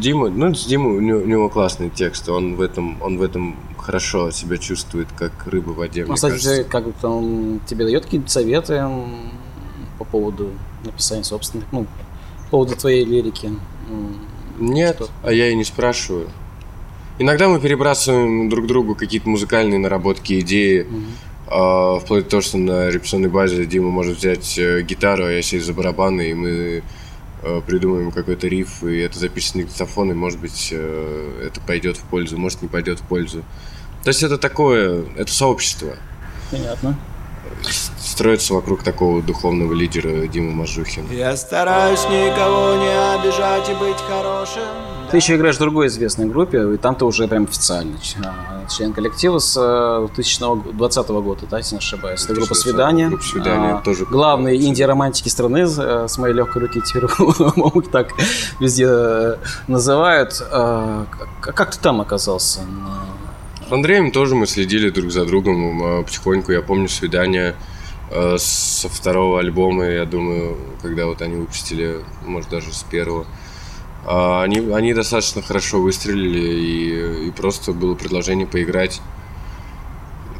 Дима, 0.00 0.28
ну, 0.30 0.52
с 0.52 0.66
Димой 0.66 0.96
у 0.96 1.00
него, 1.00 1.20
у 1.20 1.26
него 1.26 1.48
классный 1.48 1.90
текст, 1.90 2.28
он 2.28 2.56
в 2.56 2.60
этом, 2.60 3.00
он 3.00 3.18
в 3.18 3.22
этом 3.22 3.56
хорошо 3.78 4.32
себя 4.32 4.56
чувствует, 4.58 5.06
как 5.16 5.32
рыба 5.46 5.70
в 5.70 5.76
воде. 5.76 6.04
Ну, 6.06 6.14
кстати, 6.14 6.32
кажется. 6.32 6.64
как 6.64 7.04
он 7.04 7.60
тебе 7.66 7.84
дает 7.84 8.04
какие-то 8.04 8.28
советы, 8.28 8.84
по 10.02 10.18
поводу 10.18 10.50
написания 10.84 11.22
собственных, 11.22 11.66
ну, 11.70 11.86
по 12.44 12.50
поводу 12.50 12.76
твоей 12.76 13.04
лирики? 13.04 13.50
Нет, 14.58 14.96
что? 14.96 15.08
а 15.22 15.32
я 15.32 15.48
и 15.48 15.54
не 15.54 15.64
спрашиваю. 15.64 16.28
Иногда 17.18 17.48
мы 17.48 17.60
перебрасываем 17.60 18.48
друг 18.48 18.66
другу 18.66 18.96
какие-то 18.96 19.28
музыкальные 19.28 19.78
наработки, 19.78 20.40
идеи. 20.40 20.82
Угу. 20.82 22.00
Вплоть 22.00 22.24
до 22.24 22.30
того, 22.30 22.40
что 22.40 22.58
на 22.58 22.88
репетиционной 22.88 23.28
базе 23.28 23.66
Дима 23.66 23.90
может 23.90 24.16
взять 24.16 24.58
uh, 24.58 24.80
гитару, 24.82 25.26
а 25.26 25.30
я 25.30 25.42
сесть 25.42 25.66
за 25.66 25.74
барабаны, 25.74 26.30
и 26.30 26.34
мы 26.34 26.82
uh, 27.42 27.62
придумаем 27.66 28.10
какой-то 28.10 28.48
риф, 28.48 28.82
и 28.82 28.98
это 28.98 29.18
запишется 29.18 29.58
на 29.58 29.64
диктофон, 29.64 30.10
и 30.10 30.14
может 30.14 30.40
быть 30.40 30.72
это 30.72 31.60
пойдет 31.66 31.98
в 31.98 32.04
пользу, 32.04 32.38
может 32.38 32.62
не 32.62 32.68
пойдет 32.68 33.00
в 33.00 33.02
пользу. 33.02 33.44
То 34.02 34.08
есть 34.08 34.22
это 34.22 34.38
такое, 34.38 35.04
это 35.16 35.30
сообщество. 35.30 35.96
Понятно 36.50 36.98
строится 38.12 38.54
вокруг 38.54 38.82
такого 38.82 39.22
духовного 39.22 39.72
лидера 39.72 40.26
Димы 40.28 40.52
Мажухина. 40.52 41.10
Я 41.10 41.36
стараюсь 41.36 42.04
никого 42.04 42.74
не 42.74 43.14
обижать 43.14 43.68
и 43.70 43.74
быть 43.74 43.96
хорошим. 44.08 44.62
Ты 45.10 45.16
еще 45.16 45.36
играешь 45.36 45.56
в 45.56 45.58
другой 45.58 45.88
известной 45.88 46.26
группе, 46.26 46.74
и 46.74 46.76
там 46.76 46.94
ты 46.94 47.04
уже 47.04 47.26
прям 47.26 47.44
официальный 47.44 47.98
а, 48.24 48.66
член 48.68 48.92
коллектива 48.92 49.38
с 49.38 49.56
э, 49.58 50.08
2020 50.14 51.08
года, 51.08 51.46
да, 51.50 51.58
если 51.58 51.74
не 51.74 51.78
ошибаюсь. 51.78 52.24
Это 52.24 52.34
группа 52.34 52.54
2020 52.54 52.62
«Свидание». 52.62 53.08
группа 53.08 53.24
«Свидание» 53.24 53.74
А, 53.74 53.78
тоже 53.80 54.04
Главные 54.04 54.56
инди-романтики 54.62 55.28
страны 55.28 55.66
э, 55.66 56.06
с 56.08 56.18
моей 56.18 56.34
легкой 56.34 56.62
руки 56.62 56.80
теперь 56.82 57.04
могут 57.56 57.90
так 57.90 58.08
везде 58.60 58.86
э, 58.88 59.36
называют. 59.68 60.42
А, 60.50 61.06
Как 61.40 61.54
как 61.56 61.70
ты 61.74 61.78
там 61.80 62.00
оказался? 62.00 62.60
С 63.68 63.72
Андреем 63.72 64.12
тоже 64.12 64.34
мы 64.34 64.46
следили 64.46 64.90
друг 64.90 65.10
за 65.10 65.24
другом 65.24 66.00
э, 66.00 66.02
потихоньку. 66.04 66.52
Я 66.52 66.62
помню 66.62 66.88
свидание 66.88 67.50
э, 67.50 67.71
со 68.38 68.88
второго 68.88 69.40
альбома, 69.40 69.84
я 69.86 70.04
думаю, 70.04 70.56
когда 70.82 71.06
вот 71.06 71.22
они 71.22 71.36
выпустили, 71.36 71.98
может 72.26 72.50
даже 72.50 72.72
с 72.72 72.82
первого. 72.82 73.26
А, 74.04 74.42
Они, 74.42 74.58
они 74.72 74.94
достаточно 74.94 75.42
хорошо 75.42 75.80
выстрелили, 75.80 76.40
и, 76.40 77.28
и 77.28 77.30
просто 77.30 77.72
было 77.72 77.94
предложение 77.94 78.46
поиграть. 78.46 79.00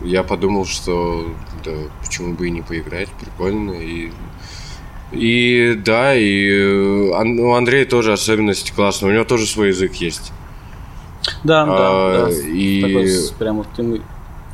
Я 0.05 0.25
подумал, 0.25 0.64
что 0.67 1.33
да, 1.64 1.71
почему 2.05 2.35
бы 2.35 2.49
и 2.49 2.50
не 2.50 2.61
поиграть, 2.62 3.09
прикольно. 3.21 3.73
И, 3.73 4.11
и 5.12 5.75
да, 5.85 6.14
и 6.17 6.49
э, 6.50 7.11
у 7.12 7.52
Андрея 7.52 7.85
тоже 7.87 8.12
особенность 8.12 8.73
классная, 8.73 9.11
у 9.11 9.12
него 9.12 9.25
тоже 9.25 9.47
свой 9.47 9.69
язык 9.69 9.95
есть. 9.95 10.33
Да, 11.45 11.64
да, 11.67 11.73
А, 11.76 12.26
да. 12.26 12.33
и- 12.33 12.81
Такой 12.83 13.38
прям 13.38 13.57
вот 13.59 13.79
ему- 13.79 14.00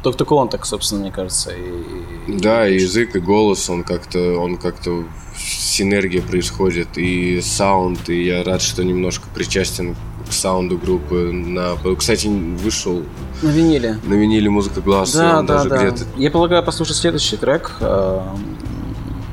Только 0.02 0.18
только 0.18 0.32
он 0.34 0.48
так, 0.48 0.64
собственно, 0.64 1.00
мне 1.02 1.10
кажется. 1.10 1.50
и- 1.50 2.32
и- 2.32 2.38
Да, 2.38 2.68
и 2.68 2.74
язык, 2.74 3.16
и 3.16 3.20
голос, 3.20 3.68
он 3.68 3.82
как-то, 3.84 4.38
он 4.38 4.56
как-то 4.56 5.04
синергия 5.36 6.22
происходит, 6.22 6.96
и 6.96 7.40
саунд, 7.40 8.08
и 8.08 8.24
я 8.24 8.42
рад, 8.44 8.62
что 8.62 8.84
немножко 8.84 9.26
причастен 9.34 9.96
к 10.28 10.32
саунду 10.32 10.78
группы. 10.78 11.32
На, 11.32 11.76
кстати, 11.96 12.26
вышел 12.28 13.02
На 13.42 13.48
виниле. 13.48 13.98
на 14.04 14.14
виниле 14.14 14.48
музыка 14.50 14.80
глаз, 14.80 15.14
Да, 15.14 15.42
да, 15.42 15.56
даже 15.56 15.68
да. 15.68 15.78
где-то 15.78 16.04
Я 16.16 16.30
предлагаю 16.30 16.62
послушать 16.64 16.96
следующий 16.96 17.36
трек. 17.36 17.72
Э, 17.80 18.20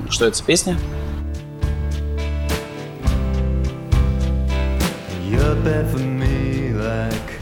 Что 0.10 0.25
это 0.25 0.38
за 0.38 0.43
песня? 0.43 0.77
You're 5.29 5.55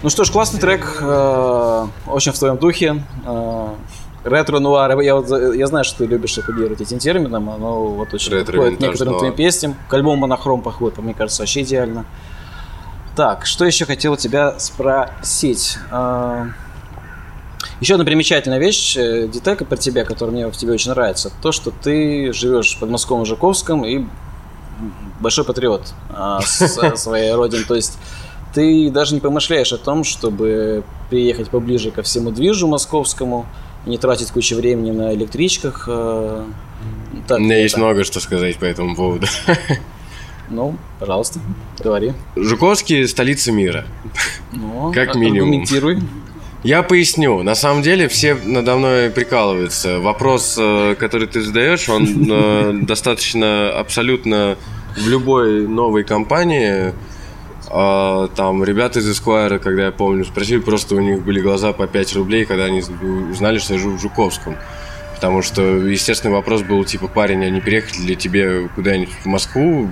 Ну 0.04 0.10
что 0.10 0.26
ж, 0.26 0.32
классный 0.32 0.60
трек, 0.60 0.98
э, 1.00 1.88
очень 2.08 2.34
в 2.34 2.38
твоем 2.40 2.58
духе. 2.58 3.02
э, 3.26 3.68
Ретро-нуар, 4.26 5.00
я, 5.02 5.16
вот, 5.16 5.30
я 5.54 5.68
знаю, 5.68 5.84
что 5.84 6.00
ты 6.00 6.06
любишь 6.06 6.38
апеллировать 6.38 6.80
этим 6.80 6.98
термином, 7.00 7.50
оно 7.50 7.86
вот 7.88 8.14
очень 8.14 8.32
Ретро 8.32 8.54
подходит 8.54 8.80
некоторым 8.80 9.18
твоим 9.18 9.34
песням. 9.34 9.76
К 9.90 9.94
альбому 9.94 10.16
Монохром 10.22 10.62
походит, 10.62 10.98
мне 10.98 11.14
кажется, 11.14 11.42
вообще 11.42 11.62
идеально. 11.62 12.06
Так, 13.16 13.46
что 13.46 13.64
еще 13.66 13.86
хотел 13.86 14.16
тебя 14.18 14.60
спросить? 14.60 15.78
Э, 15.92 16.48
Еще 17.80 17.94
одна 17.96 18.06
примечательная 18.06 18.60
вещь, 18.60 18.96
деталька 18.96 19.64
про 19.66 19.78
тебя, 19.78 20.04
которая 20.04 20.34
мне 20.34 20.48
в 20.48 20.56
тебе 20.58 20.74
очень 20.74 20.92
нравится, 20.92 21.32
то, 21.42 21.52
что 21.54 21.72
ты 21.72 22.32
живешь 22.34 22.76
в 22.76 22.80
подмосковном 22.80 23.26
Жуковском 23.26 23.86
и 23.86 24.06
большой 25.22 25.46
патриот 25.46 25.94
своей 26.96 27.34
родины. 27.34 27.64
То 27.66 27.76
есть 27.76 27.98
ты 28.54 28.90
даже 28.90 29.16
не 29.16 29.20
помышляешь 29.20 29.74
о 29.74 29.78
том, 29.78 30.04
чтобы 30.04 30.84
приехать 31.10 31.50
поближе 31.50 31.92
ко 31.92 32.04
всему 32.04 32.32
движу 32.32 32.68
московскому, 32.68 33.46
не 33.86 33.98
тратить 33.98 34.32
кучу 34.32 34.56
времени 34.56 34.92
на 34.92 35.14
электричках. 35.14 35.86
э, 35.88 36.46
так, 37.28 37.40
У 37.40 37.42
меня 37.42 37.62
есть 37.62 37.78
много 37.78 38.04
что 38.04 38.20
сказать 38.20 38.58
по 38.58 38.66
этому 38.66 38.96
поводу. 38.96 39.28
Ну, 40.50 40.76
пожалуйста, 41.00 41.40
говори. 41.80 42.14
Жуковский– 42.36 43.08
столица 43.08 43.52
мира. 43.52 43.86
Ну, 44.52 44.92
Как 44.94 45.16
а- 45.16 45.18
минимум. 45.18 45.50
Аргументируй. 45.50 46.00
Я 46.64 46.84
поясню. 46.84 47.42
На 47.44 47.56
самом 47.56 47.82
деле 47.82 48.08
все 48.08 48.36
надо 48.36 48.76
мной 48.76 49.10
прикалываются. 49.10 50.00
Вопрос, 50.00 50.56
э, 50.60 50.96
который 51.00 51.28
ты 51.28 51.42
задаешь, 51.42 51.90
он 51.90 52.30
э, 52.30 52.74
достаточно 52.84 53.72
абсолютно 53.72 54.58
в 54.96 55.08
любой 55.08 55.68
новой 55.68 56.04
компании. 56.04 56.94
А, 57.76 58.28
Там 58.36 58.64
ребята 58.64 59.00
из 59.00 59.10
Esquire, 59.10 59.58
когда 59.58 59.86
я 59.86 59.92
помню, 59.92 60.26
спросили, 60.26 60.60
просто 60.60 60.94
у 60.96 61.00
них 61.00 61.24
были 61.24 61.42
глаза 61.42 61.74
по 61.74 61.88
5 61.88 62.16
рублей, 62.16 62.46
когда 62.46 62.66
они 62.66 62.84
узнали, 63.32 63.58
что 63.58 63.74
я 63.74 63.80
живу 63.80 63.98
в 63.98 64.02
Жуковском. 64.02 64.58
Потому 65.16 65.42
что 65.42 65.62
естественный 65.62 66.36
вопрос 66.36 66.62
был, 66.62 66.84
типа, 66.86 67.08
парень, 67.08 67.44
а 67.44 67.50
не 67.50 67.62
переехать 67.62 67.98
ли 67.98 68.16
тебе 68.16 68.70
куда-нибудь 68.76 69.14
в 69.24 69.26
Москву, 69.26 69.90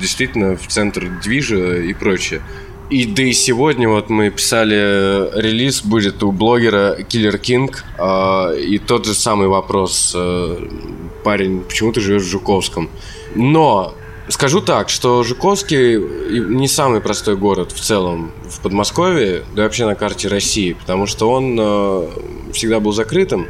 действительно, 0.00 0.56
в 0.56 0.66
центр 0.68 1.06
движа 1.22 1.76
и 1.76 1.92
прочее. 1.92 2.40
И 2.88 3.04
да 3.04 3.22
и 3.22 3.32
сегодня 3.32 3.90
вот 3.90 4.08
мы 4.08 4.30
писали 4.30 4.76
э, 4.78 5.30
релиз, 5.34 5.82
будет 5.82 6.22
у 6.22 6.32
блогера 6.32 6.96
Killer 6.98 7.38
King, 7.38 7.76
а, 7.98 8.52
и 8.54 8.78
тот 8.78 9.04
же 9.04 9.12
самый 9.12 9.48
вопрос, 9.48 10.14
э, 10.16 10.66
парень, 11.24 11.60
почему 11.60 11.92
ты 11.92 12.00
живешь 12.00 12.22
в 12.22 12.30
Жуковском? 12.30 12.88
Но 13.34 13.94
скажу 14.28 14.60
так, 14.60 14.88
что 14.88 15.22
Жуковский 15.22 15.96
не 16.40 16.68
самый 16.68 17.00
простой 17.00 17.36
город 17.36 17.72
в 17.72 17.80
целом 17.80 18.32
в 18.48 18.60
Подмосковье, 18.60 19.44
да 19.54 19.62
и 19.62 19.64
вообще 19.64 19.86
на 19.86 19.94
карте 19.94 20.28
России, 20.28 20.72
потому 20.72 21.06
что 21.06 21.30
он 21.30 21.56
э, 21.58 22.08
всегда 22.52 22.80
был 22.80 22.92
закрытым, 22.92 23.46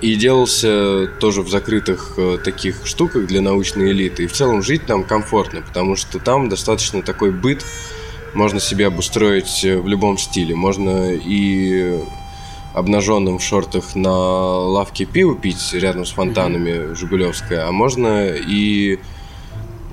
и 0.00 0.14
делался 0.14 1.08
тоже 1.20 1.42
в 1.42 1.50
закрытых 1.50 2.14
э, 2.16 2.38
таких 2.42 2.86
штуках 2.86 3.26
для 3.26 3.40
научной 3.40 3.90
элиты. 3.92 4.24
И 4.24 4.26
в 4.26 4.32
целом 4.32 4.62
жить 4.62 4.86
там 4.86 5.04
комфортно, 5.04 5.60
потому 5.60 5.96
что 5.96 6.18
там 6.18 6.48
достаточно 6.48 7.02
такой 7.02 7.30
быт, 7.30 7.64
можно 8.34 8.60
себе 8.60 8.86
обустроить 8.86 9.64
э, 9.64 9.78
в 9.78 9.86
любом 9.88 10.16
стиле. 10.16 10.54
Можно 10.54 11.12
и 11.12 12.00
обнаженным 12.72 13.38
в 13.38 13.42
шортах 13.42 13.94
на 13.94 14.10
лавке 14.10 15.04
пиво 15.04 15.34
пить 15.34 15.72
рядом 15.72 16.06
с 16.06 16.10
фонтанами 16.10 16.94
Жигулевская, 16.94 17.66
а 17.66 17.72
можно 17.72 18.28
и 18.28 19.00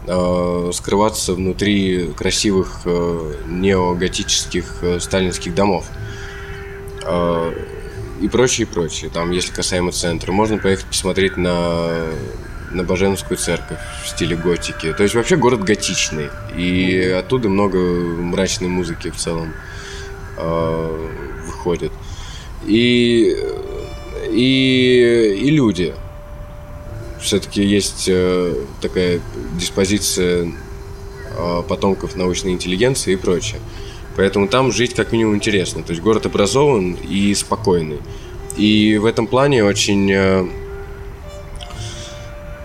э, 0.08 0.72
скрываться 0.74 1.34
внутри 1.34 2.14
красивых 2.14 2.82
э, 2.86 3.34
неоготических 3.48 4.78
э, 4.82 5.00
сталинских 5.00 5.54
домов. 5.54 5.88
Э, 7.04 7.54
и 8.22 8.28
прочее, 8.28 8.68
и 8.68 8.72
прочее. 8.72 9.12
Там, 9.14 9.32
если 9.32 9.54
касаемо 9.54 9.92
центра, 9.92 10.32
можно 10.32 10.58
поехать 10.58 10.86
посмотреть 10.88 11.38
на 11.38 12.08
на 12.72 12.84
Боженовскую 12.84 13.38
церковь 13.38 13.80
в 14.04 14.10
стиле 14.10 14.36
готики. 14.36 14.94
То 14.94 15.04
есть 15.04 15.16
вообще 15.16 15.38
город 15.38 15.64
готичный. 15.64 16.30
И 16.56 17.00
оттуда 17.18 17.50
много 17.50 17.78
мрачной 17.78 18.68
музыки 18.68 19.10
в 19.10 19.16
целом 19.16 19.54
э, 20.38 21.10
выходит. 21.46 21.92
И, 22.66 23.36
и, 24.30 25.40
и 25.42 25.50
люди. 25.52 25.94
Все-таки 27.28 27.62
есть 27.62 28.06
э, 28.08 28.54
такая 28.82 29.20
диспозиция 29.60 30.54
э, 31.38 31.62
потомков 31.68 32.16
научной 32.16 32.54
интеллигенции 32.54 33.14
и 33.14 33.16
прочее. 33.18 33.60
Поэтому 34.16 34.48
там 34.48 34.72
жить 34.72 34.94
как 34.94 35.12
минимум 35.12 35.36
интересно. 35.36 35.84
То 35.84 35.92
есть 35.92 36.02
город 36.02 36.26
образован 36.26 36.94
и 36.94 37.34
спокойный. 37.36 38.00
И 38.56 38.98
в 38.98 39.06
этом 39.06 39.28
плане 39.28 39.66
очень... 39.66 40.10
э, 40.10 40.48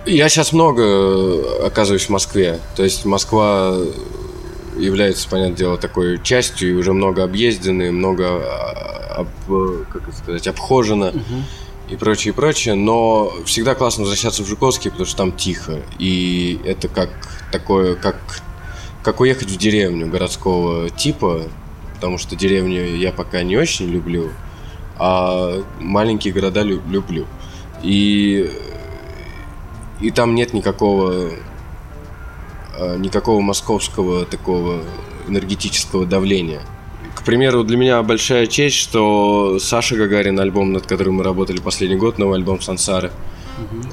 Я 0.07 0.29
сейчас 0.29 0.53
много 0.53 1.67
оказываюсь 1.67 2.05
в 2.07 2.11
Москве. 2.11 2.61
То 2.77 2.85
есть 2.85 3.05
Москва 3.05 3.77
является, 4.79 5.29
понятное 5.29 5.57
дело, 5.57 5.77
такой 5.77 6.23
частью, 6.23 6.71
и 6.71 6.75
уже 6.75 6.93
много 6.93 7.25
объездены, 7.25 7.91
много, 7.93 8.27
а, 8.29 9.27
об- 9.49 9.87
как 9.93 10.03
сказать, 10.15 10.47
обхожено 10.47 11.13
и 11.93 11.97
прочее, 11.97 12.33
и 12.33 12.35
прочее. 12.35 12.75
Но 12.75 13.33
всегда 13.45 13.75
классно 13.75 14.03
возвращаться 14.03 14.43
в 14.43 14.47
Жуковский, 14.47 14.91
потому 14.91 15.07
что 15.07 15.17
там 15.17 15.33
тихо. 15.33 15.81
И 15.99 16.61
это 16.65 16.89
как 16.89 17.11
такое, 17.53 17.95
как, 17.95 18.17
как 19.03 19.21
уехать 19.21 19.51
в 19.51 19.57
деревню 19.57 20.09
городского 20.09 20.91
типа, 20.91 21.43
потому 21.95 22.19
что 22.19 22.35
деревню 22.35 22.97
я 22.97 23.13
пока 23.13 23.43
не 23.43 23.57
очень 23.57 23.89
люблю, 23.89 24.31
а 24.97 25.63
маленькие 25.81 26.33
города 26.33 26.63
лю- 26.63 26.83
люблю. 26.89 27.27
И, 27.83 28.51
и 30.01 30.11
там 30.11 30.35
нет 30.35 30.53
никакого 30.53 31.31
э, 32.77 32.97
никакого 32.97 33.41
московского 33.41 34.25
такого 34.25 34.83
энергетического 35.29 36.07
давления. 36.07 36.63
К 37.23 37.25
примеру, 37.25 37.63
для 37.63 37.77
меня 37.77 38.03
большая 38.03 38.47
честь, 38.47 38.77
что 38.77 39.59
Саша 39.61 39.95
Гагарин, 39.97 40.41
альбом, 40.41 40.73
над 40.73 40.87
которым 40.87 41.15
мы 41.15 41.25
работали 41.25 41.61
последний 41.61 41.97
год, 41.97 42.19
новый 42.19 42.39
альбом 42.39 42.61
Сансары, 42.61 43.13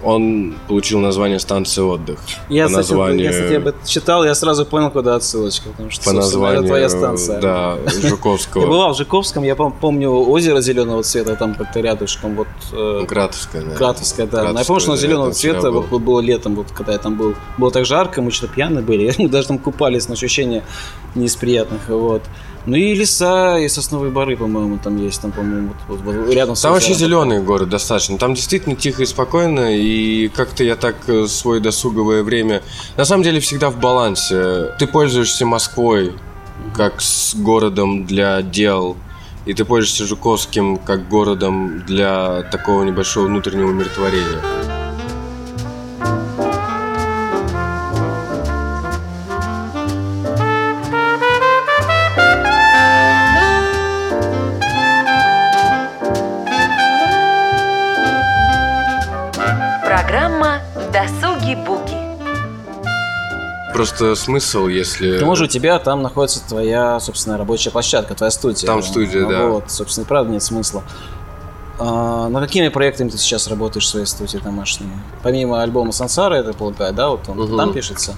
Он 0.03 0.55
получил 0.67 0.99
название 0.99 1.37
станции 1.39 1.81
отдых. 1.81 2.19
Я, 2.47 2.63
по 2.63 2.69
кстати, 2.69 2.87
названию, 2.91 3.25
я, 3.25 3.31
кстати, 3.31 3.53
об 3.53 3.67
этом 3.67 3.85
читал, 3.85 4.23
я 4.23 4.33
сразу 4.33 4.65
понял, 4.65 4.89
куда 4.89 5.15
отсылочка, 5.15 5.69
потому 5.69 5.91
что, 5.91 6.05
по 6.05 6.13
названию, 6.13 6.59
это 6.59 6.67
твоя 6.67 6.89
станция. 6.89 7.41
да, 7.41 7.77
Я 8.01 8.09
Жуковского. 8.09 8.65
бывал 8.65 8.93
в 8.93 8.97
Жуковском, 8.97 9.43
я 9.43 9.53
пом- 9.53 9.73
помню 9.79 10.09
озеро 10.11 10.61
зеленого 10.61 11.03
цвета, 11.03 11.35
там 11.35 11.53
как-то 11.53 11.81
рядышком, 11.81 12.35
вот 12.35 12.47
э, 12.71 13.05
Кратовская, 13.07 13.61
да. 13.63 13.75
Кратовская, 13.75 14.25
да. 14.27 14.49
Я 14.49 14.65
помню, 14.65 14.79
что 14.81 14.95
зеленого 14.95 15.33
цвета, 15.33 15.71
вот, 15.71 15.89
было 16.01 16.21
летом, 16.21 16.55
вот 16.55 16.71
когда 16.71 16.93
я 16.93 16.97
там 16.97 17.15
был. 17.15 17.35
Было 17.57 17.69
так 17.69 17.85
жарко, 17.85 18.21
мы 18.21 18.31
что-то 18.31 18.53
пьяные 18.53 18.81
были, 18.83 19.13
даже 19.27 19.49
там 19.49 19.59
купались, 19.59 20.07
но 20.07 20.13
ощущение 20.13 20.63
не 21.15 21.25
из 21.25 21.35
приятных, 21.35 21.89
вот. 21.89 22.23
Ну 22.65 22.75
и 22.75 22.93
леса, 22.93 23.57
и 23.57 23.67
сосновые 23.69 24.11
бары, 24.11 24.35
по-моему, 24.37 24.79
там 24.83 24.97
есть, 24.97 25.21
там, 25.21 25.31
по-моему, 25.31 25.73
вот, 25.87 25.99
вот- 26.05 26.15
вот 26.15 26.33
рядом 26.33 26.55
с 26.55 26.61
Там 26.61 26.73
вообще 26.73 26.93
зеленый 26.93 27.41
город 27.41 27.69
достаточно. 27.69 28.17
Там 28.17 28.33
действительно 28.33 28.75
тихо 28.75 29.03
и 29.03 29.05
спокойно, 29.05 29.75
и 29.75 30.27
как-то 30.27 30.63
я 30.63 30.75
так 30.75 30.95
э, 31.07 31.25
свое 31.27 31.61
досуговое 31.61 32.21
время... 32.23 32.61
На 32.97 33.05
самом 33.05 33.23
деле 33.23 33.39
всегда 33.39 33.69
в 33.69 33.79
балансе. 33.79 34.73
Ты 34.77 34.87
пользуешься 34.87 35.45
Москвой 35.45 36.13
как 36.75 37.01
с 37.01 37.33
городом 37.35 38.05
для 38.05 38.41
дел, 38.41 38.97
и 39.45 39.53
ты 39.53 39.63
пользуешься 39.65 40.05
Жуковским 40.05 40.77
как 40.77 41.07
городом 41.07 41.83
для 41.87 42.43
такого 42.51 42.83
небольшого 42.83 43.25
внутреннего 43.25 43.69
умиротворения. 43.69 44.78
Просто 63.73 64.15
смысл, 64.15 64.67
если... 64.67 65.17
К 65.17 65.19
тому 65.19 65.35
же 65.35 65.43
у 65.45 65.47
тебя 65.47 65.77
там 65.79 66.01
находится 66.01 66.41
твоя, 66.47 66.99
собственно, 66.99 67.37
рабочая 67.37 67.69
площадка, 67.71 68.15
твоя 68.15 68.31
студия. 68.31 68.65
Там 68.67 68.81
студия, 68.81 69.27
да. 69.27 69.47
Вот, 69.47 69.71
собственно, 69.71 70.05
и 70.05 70.07
правда 70.07 70.31
нет 70.31 70.41
смысла. 70.43 70.83
А, 71.77 72.27
над 72.29 72.43
какими 72.43 72.67
проектами 72.69 73.09
ты 73.09 73.17
сейчас 73.17 73.47
работаешь 73.47 73.85
в 73.85 73.87
своей 73.87 74.05
студии 74.05 74.37
домашней? 74.37 74.87
Помимо 75.23 75.61
альбома 75.61 75.91
Сансара, 75.91 76.35
это 76.35 76.53
полагаю, 76.53 76.93
да, 76.93 77.09
вот 77.09 77.21
он 77.29 77.37
Мгм. 77.37 77.57
там 77.57 77.73
пишется? 77.73 78.15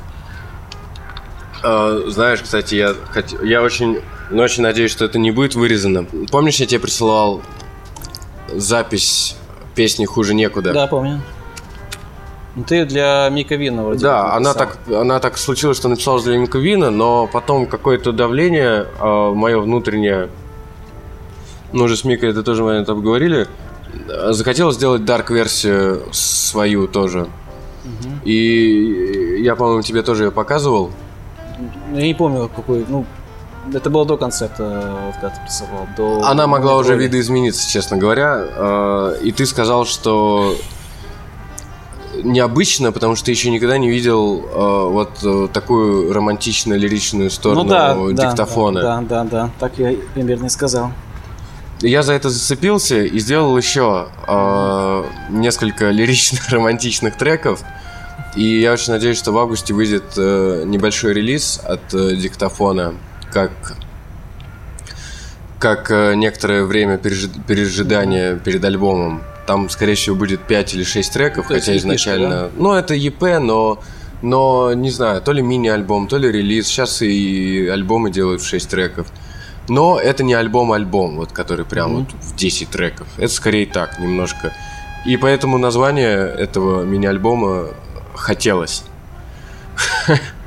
А, 1.63 2.05
знаешь, 2.08 2.41
кстати, 2.41 2.75
я, 2.75 2.96
я 3.43 3.62
очень, 3.62 4.00
ну, 4.31 4.41
очень 4.41 4.63
надеюсь, 4.63 4.91
что 4.91 5.05
это 5.05 5.20
не 5.20 5.31
будет 5.31 5.53
вырезано. 5.55 6.05
Помнишь, 6.31 6.55
я 6.55 6.65
тебе 6.65 6.79
присылал 6.79 7.41
запись 8.53 9.36
песни 9.75 10.05
«Хуже 10.05 10.34
некуда»? 10.34 10.74
Да, 10.74 10.88
помню. 10.88 11.22
Ну, 12.55 12.63
ты 12.63 12.86
для 12.86 13.29
Мика 13.31 13.55
Вина 13.55 13.84
вроде 13.84 14.03
Да, 14.03 14.34
она 14.34 14.53
так, 14.53 14.77
она 14.89 15.20
так 15.20 15.38
случилось, 15.38 15.77
что 15.77 15.88
написалась 15.88 16.24
для 16.24 16.38
Мика 16.38 16.58
Вина, 16.58 16.89
но 16.89 17.27
потом 17.31 17.65
какое-то 17.65 18.12
давление 18.12 18.88
мое 19.00 19.60
внутреннее, 19.60 20.29
ну 21.72 21.86
уже 21.86 21.96
с 21.96 22.03
Микой 22.03 22.31
это 22.31 22.43
тоже 22.43 22.63
момент 22.63 22.89
обговорили, 22.89 23.48
э, 24.10 24.34
захотелось 24.34 24.75
сделать 24.75 25.05
дарк-версию 25.05 26.03
свою 26.12 26.88
тоже. 26.88 27.27
И 28.25 29.38
я, 29.41 29.55
по-моему, 29.55 29.81
тебе 29.81 30.03
тоже 30.03 30.25
ее 30.25 30.31
показывал. 30.31 30.91
Ну, 31.89 31.98
Я 31.98 32.03
не 32.03 32.13
помню, 32.13 32.50
какой, 32.55 32.86
ну, 32.88 33.05
это 33.74 33.89
было 33.89 34.05
до 34.05 34.17
концерта, 34.17 34.98
вот 35.05 35.15
когда 35.15 35.29
ты 35.29 35.41
присылал. 35.41 35.88
До 35.98 36.22
Она 36.25 36.48
могла 36.48 36.75
уже 36.77 36.96
видоизмениться, 36.96 37.70
честно 37.72 37.98
говоря. 37.98 38.43
Э, 38.43 39.15
И 39.24 39.31
ты 39.31 39.46
сказал, 39.46 39.86
что 39.86 40.55
необычно, 42.24 42.92
потому 42.92 43.16
что 43.16 43.25
ты 43.25 43.32
еще 43.32 43.50
никогда 43.50 43.78
не 43.78 43.90
видел 43.90 44.40
э, 44.40 44.90
вот 44.90 45.12
э, 45.24 45.48
такую 45.54 46.13
романтично-лиричную 46.13 47.30
сторону 47.30 47.63
Ну 47.63 47.70
да, 47.70 47.96
да, 47.96 48.28
диктофона. 48.30 48.82
Да, 48.82 49.01
да, 49.01 49.24
да, 49.24 49.50
так 49.60 49.78
я 49.78 49.96
примерно 50.13 50.46
и 50.46 50.50
сказал. 50.50 50.92
Я 51.82 52.04
за 52.04 52.13
это 52.13 52.30
зацепился 52.30 53.04
и 53.04 53.20
сделал 53.20 53.58
еще 53.58 54.08
э, 54.28 55.04
несколько 55.30 55.90
лирично-романтичных 55.92 57.18
треков. 57.18 57.63
И 58.36 58.62
я 58.62 58.74
очень 58.74 58.94
надеюсь, 58.94 59.18
что 59.18 59.32
в 59.32 59.38
августе 59.38 59.74
выйдет 59.74 60.13
э, 60.18 60.63
небольшой 60.66 61.13
релиз 61.13 61.60
от 61.63 61.94
э, 61.94 62.16
диктофона, 62.16 62.94
как 63.32 63.51
как 65.60 65.92
э, 65.92 66.16
некоторое 66.16 66.63
время 66.63 66.98
пережи- 66.98 67.30
пережидания 67.48 68.36
перед 68.36 68.66
альбомом. 68.66 69.22
Там, 69.46 69.70
скорее 69.70 69.96
всего, 69.96 70.16
будет 70.16 70.42
5 70.42 70.74
или 70.76 70.84
6 70.84 71.14
треков, 71.14 71.48
То 71.48 71.56
хотя 71.56 71.76
изначально... 71.76 72.52
Ну, 72.56 72.74
это 72.74 72.94
EP, 72.96 73.40
но, 73.40 73.80
но, 74.22 74.74
не 74.74 74.92
знаю, 74.92 75.22
то 75.22 75.32
ли 75.32 75.42
мини-альбом, 75.42 76.08
то 76.08 76.18
ли 76.18 76.32
релиз. 76.32 76.68
Сейчас 76.68 77.02
и 77.02 77.68
альбомы 77.68 78.12
делают 78.12 78.42
в 78.42 78.48
6 78.48 78.70
треков. 78.70 79.08
Но 79.68 80.00
это 80.00 80.24
не 80.24 80.34
альбом-альбом, 80.34 81.16
вот, 81.18 81.32
который 81.32 81.66
прям 81.66 81.98
вот 81.98 82.14
в 82.14 82.36
10 82.36 82.70
треков. 82.70 83.08
Это 83.18 83.32
скорее 83.32 83.66
так, 83.66 84.00
немножко. 84.00 84.54
И 85.06 85.18
поэтому 85.18 85.58
название 85.58 86.18
этого 86.18 86.84
мини-альбома 86.84 87.70
хотелось. 88.14 88.84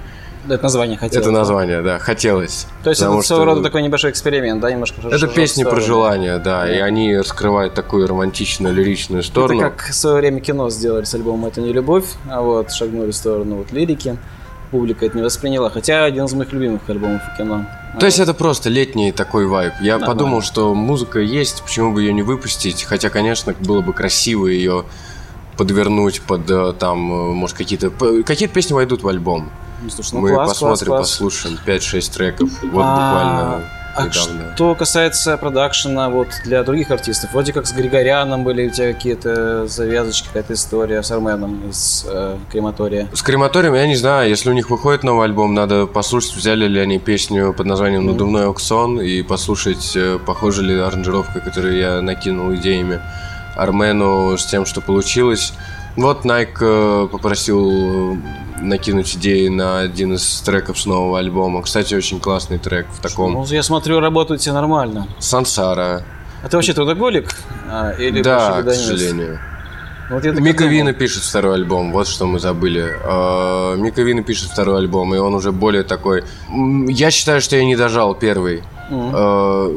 Это 0.49 0.63
название 0.63 0.97
хотел. 0.97 1.21
Это 1.21 1.31
название, 1.31 1.83
да, 1.83 1.99
хотелось. 1.99 2.67
То 2.83 2.91
есть 2.91 3.03
это 3.03 3.21
своего 3.23 3.45
рода 3.45 3.63
такой 3.63 3.83
небольшой 3.83 4.11
эксперимент, 4.11 4.61
да, 4.61 4.71
немножко 4.71 5.01
Это 5.09 5.27
песни 5.27 5.65
про 5.65 5.81
желание, 5.81 6.39
да, 6.39 6.71
и 6.71 6.79
они 6.79 7.17
раскрывают 7.17 7.75
такую 7.75 8.07
романтично-лиричную 8.07 9.23
сторону. 9.23 9.61
Это 9.61 9.71
как 9.71 9.89
в 9.89 9.95
свое 9.95 10.17
время 10.17 10.41
кино 10.41 10.71
сделали 10.71 11.05
с 11.05 11.15
альбомом 11.15 11.47
«Это 11.47 11.61
не 11.61 11.73
любовь», 11.73 12.07
а 12.31 12.43
вот 12.43 12.73
шагнули 12.73 13.11
в 13.11 13.17
сторону 13.17 13.57
вот 13.57 13.73
лирики. 13.73 14.17
Публика 14.71 15.07
это 15.07 15.17
не 15.17 15.23
восприняла, 15.23 15.71
хотя 15.71 16.05
один 16.05 16.25
из 16.25 16.33
моих 16.33 16.53
любимых 16.53 16.83
альбомов 16.89 17.23
в 17.23 17.37
кино. 17.37 17.65
То 18.01 18.07
есть 18.07 18.19
это 18.19 18.35
просто 18.35 18.69
летний 18.71 19.13
такой 19.13 19.47
вайб. 19.47 19.73
Я 19.81 19.99
Нормально. 19.99 20.07
подумал, 20.07 20.43
что 20.43 20.75
музыка 20.75 21.21
есть, 21.21 21.63
почему 21.63 21.93
бы 21.93 22.03
ее 22.03 22.13
не 22.13 22.23
выпустить? 22.23 22.83
Хотя, 22.83 23.09
конечно, 23.09 23.55
было 23.61 23.83
бы 23.83 23.93
красиво 23.93 24.49
ее 24.49 24.85
подвернуть 25.57 26.21
под 26.23 26.51
э, 26.51 26.73
там, 26.79 27.13
э, 27.13 27.33
может, 27.35 27.57
какие-то... 27.57 27.91
Какие-то 28.25 28.55
песни 28.55 28.75
войдут 28.75 29.03
в 29.03 29.09
альбом. 29.09 29.51
Ну, 29.83 29.91
слушай, 29.91 30.15
ну 30.15 30.21
Мы 30.21 30.31
класс, 30.31 30.49
посмотрим, 30.51 30.87
класс, 30.87 30.99
класс. 30.99 31.11
послушаем 31.11 31.59
5-6 31.67 32.13
треков. 32.15 32.51
Вот 32.63 32.83
А, 32.85 33.59
буквально 33.59 33.71
А 33.97 34.05
недавно. 34.07 34.55
что 34.57 34.75
касается 34.75 35.37
продакшена 35.37 36.09
вот 36.09 36.29
для 36.45 36.63
других 36.65 36.91
артистов, 36.91 37.33
вроде 37.33 37.53
как 37.53 37.67
с 37.67 37.73
Григоряном 37.73 38.43
были 38.45 38.67
у 38.69 38.71
тебя 38.71 38.93
какие-то 38.95 39.67
завязочки, 39.69 40.27
какая-то 40.29 40.55
история 40.55 41.03
с 41.03 41.11
Арменом 41.11 41.69
из 41.69 42.05
э, 42.09 42.37
Крематория. 42.51 43.09
С 43.13 43.23
крематорием 43.23 43.75
я 43.75 43.87
не 43.87 43.95
знаю, 43.97 44.31
если 44.31 44.49
у 44.51 44.53
них 44.55 44.71
выходит 44.71 45.03
новый 45.05 45.27
альбом, 45.27 45.55
надо 45.55 45.87
послушать, 45.87 46.35
взяли 46.37 46.67
ли 46.67 46.81
они 46.81 46.99
песню 46.99 47.53
под 47.53 47.67
названием 47.67 48.07
«Надувной 48.07 48.47
аукцион» 48.47 49.01
и 49.01 49.23
послушать, 49.23 49.93
э, 49.97 50.19
похожа 50.25 50.63
ли 50.63 50.77
аранжировка, 50.79 51.41
которую 51.41 51.77
я 51.77 52.01
накинул 52.01 52.55
идеями 52.55 53.01
Армену 53.57 54.37
с 54.37 54.47
тем, 54.47 54.67
что 54.67 54.81
получилось. 54.81 55.53
Вот 55.97 56.25
Найк 56.25 56.59
э, 56.61 57.09
попросил 57.11 58.15
э, 58.15 58.17
накинуть 58.61 59.15
идеи 59.17 59.49
на 59.49 59.81
один 59.81 60.15
из 60.15 60.41
треков 60.41 60.81
с 60.81 60.87
нового 60.87 61.19
альбома. 61.21 61.63
Кстати, 61.63 61.95
очень 61.95 62.19
классный 62.19 62.59
трек 62.59 62.87
в 62.91 63.01
таком. 63.01 63.33
Ну, 63.33 63.45
я 63.47 63.63
смотрю, 63.63 64.01
работают 64.01 64.41
все 64.41 64.53
нормально. 64.53 65.07
Сансара. 65.21 66.03
А 66.43 66.49
ты 66.49 66.57
вообще 66.57 66.73
трудоголик? 66.73 67.37
А, 67.71 67.93
или 67.93 68.23
Да, 68.23 68.63
к 68.63 68.73
сожалению. 68.73 69.39
Вот 70.11 70.25
Мика. 70.25 70.65
Вина 70.65 70.93
пишет 70.93 71.23
второй 71.23 71.55
альбом, 71.55 71.91
вот 71.93 72.07
что 72.07 72.27
мы 72.27 72.39
забыли. 72.39 72.93
А, 73.05 73.75
Мика 73.77 74.03
Вина 74.03 74.23
пишет 74.23 74.51
второй 74.51 74.79
альбом, 74.81 75.15
и 75.15 75.19
он 75.19 75.35
уже 75.35 75.53
более 75.53 75.83
такой... 75.83 76.25
Я 76.89 77.11
считаю, 77.11 77.41
что 77.41 77.57
я 77.57 77.65
не 77.65 77.77
дожал 77.77 78.15
первый. 78.15 78.63
А, 78.91 79.71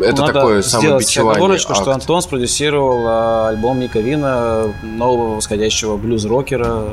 Это 0.00 0.20
Надо 0.20 0.32
такое 0.32 0.62
самобичевание. 0.62 1.32
оговорочку, 1.32 1.74
что. 1.74 1.92
Антон 1.92 2.22
спродюсировал 2.22 3.02
а, 3.06 3.48
альбом 3.50 3.80
Мика 3.80 4.00
Вина, 4.00 4.72
нового 4.82 5.36
восходящего 5.36 5.96
блюз-рокера. 5.96 6.88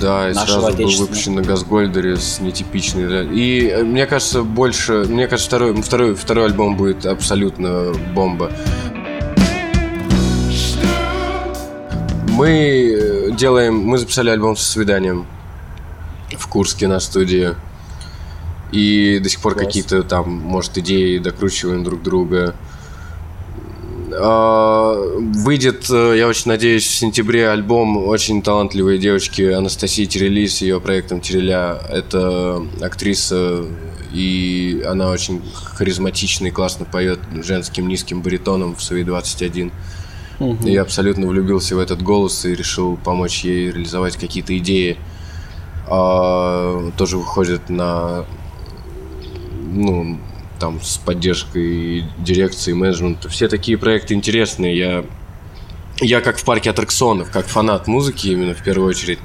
Да, 0.00 0.30
и 0.30 0.34
сразу 0.34 0.76
был 0.76 0.90
выпущен 0.98 1.36
на 1.36 1.42
Газгольдере 1.42 2.16
с 2.16 2.40
нетипичной... 2.40 3.26
И 3.28 3.68
э, 3.68 3.84
мне 3.84 4.06
кажется, 4.06 4.42
больше... 4.42 5.04
Мне 5.08 5.28
кажется, 5.28 5.48
второй, 5.48 5.80
второй, 5.80 6.14
второй 6.14 6.46
альбом 6.46 6.76
будет 6.76 7.06
абсолютно 7.06 7.92
бомба. 8.12 8.50
Мы 12.30 12.48
э, 12.48 13.30
делаем... 13.30 13.76
Мы 13.76 13.96
записали 13.98 14.30
альбом 14.30 14.56
со 14.56 14.64
свиданием 14.64 15.24
в 16.36 16.48
Курске 16.48 16.88
на 16.88 16.98
студии. 16.98 17.54
И 18.72 19.18
до 19.22 19.28
сих 19.28 19.40
пор 19.40 19.52
Класс. 19.52 19.66
какие-то 19.66 20.02
там, 20.02 20.30
может, 20.30 20.78
идеи 20.78 21.18
докручиваем 21.18 21.84
друг 21.84 22.02
друга. 22.02 22.54
А, 24.14 24.94
Выйдет, 25.34 25.88
э, 25.90 26.14
я 26.16 26.26
очень 26.26 26.48
надеюсь, 26.48 26.86
в 26.86 26.94
сентябре 26.94 27.48
альбом 27.48 27.96
очень 27.96 28.42
талантливой 28.42 28.98
девочки 28.98 29.42
Анастасии 29.42 30.04
Терели 30.04 30.46
с 30.46 30.62
ее 30.62 30.80
проектом 30.80 31.20
Тереля. 31.20 31.80
Это 31.88 32.62
актриса, 32.80 33.64
и 34.12 34.82
она 34.86 35.10
очень 35.10 35.42
харизматична 35.54 36.48
и 36.48 36.50
классно 36.50 36.84
поет 36.84 37.20
женским 37.42 37.88
низким 37.88 38.22
баритоном 38.22 38.74
в 38.74 38.82
свои 38.82 39.04
21. 39.04 39.70
И 40.64 40.72
я 40.72 40.82
абсолютно 40.82 41.26
влюбился 41.26 41.76
в 41.76 41.78
этот 41.78 42.02
голос 42.02 42.44
и 42.44 42.54
решил 42.54 42.96
помочь 42.96 43.44
ей 43.44 43.70
реализовать 43.70 44.16
какие-то 44.16 44.56
идеи. 44.58 44.98
А, 45.86 46.90
тоже 46.96 47.16
выходит 47.16 47.68
на 47.68 48.24
ну, 49.72 50.18
там 50.58 50.80
с 50.80 50.98
поддержкой 50.98 52.04
дирекции, 52.18 52.72
менеджмента. 52.72 53.28
Все 53.28 53.48
такие 53.48 53.76
проекты 53.78 54.14
интересные. 54.14 54.76
Я, 54.76 55.04
я 56.00 56.20
как 56.20 56.38
в 56.38 56.44
парке 56.44 56.70
аттракционов, 56.70 57.30
как 57.30 57.46
фанат 57.46 57.88
музыки 57.88 58.28
именно 58.28 58.54
в 58.54 58.62
первую 58.62 58.88
очередь, 58.88 59.18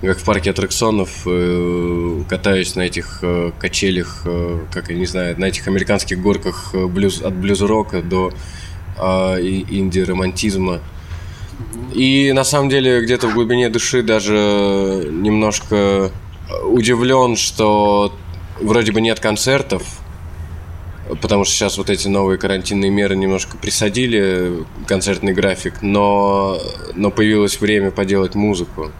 как 0.00 0.18
в 0.18 0.24
парке 0.24 0.50
аттракционов 0.50 1.22
э, 1.26 2.22
катаюсь 2.28 2.76
на 2.76 2.82
этих 2.82 3.20
э, 3.22 3.50
качелях, 3.58 4.22
э, 4.26 4.60
как 4.70 4.90
я 4.90 4.96
не 4.96 5.06
знаю, 5.06 5.38
на 5.40 5.46
этих 5.46 5.66
американских 5.66 6.20
горках 6.20 6.74
блюз, 6.74 7.22
от 7.22 7.34
блюз-рока 7.34 8.02
до 8.02 8.32
и- 8.98 9.66
инди-романтизма. 9.68 10.80
И 11.94 12.32
на 12.32 12.44
самом 12.44 12.68
деле 12.68 13.02
где-то 13.02 13.28
в 13.28 13.34
глубине 13.34 13.68
души 13.68 14.02
даже 14.02 15.08
немножко 15.10 16.10
удивлен, 16.64 17.36
что 17.36 18.14
вроде 18.60 18.92
бы 18.92 19.00
нет 19.00 19.20
концертов, 19.20 19.82
потому 21.20 21.44
что 21.44 21.54
сейчас 21.54 21.78
вот 21.78 21.90
эти 21.90 22.08
новые 22.08 22.38
карантинные 22.38 22.90
меры 22.90 23.16
немножко 23.16 23.56
присадили 23.56 24.64
концертный 24.86 25.32
график, 25.32 25.82
но, 25.82 26.58
но 26.94 27.10
появилось 27.10 27.60
время 27.60 27.90
поделать 27.90 28.34
музыку. 28.34 28.90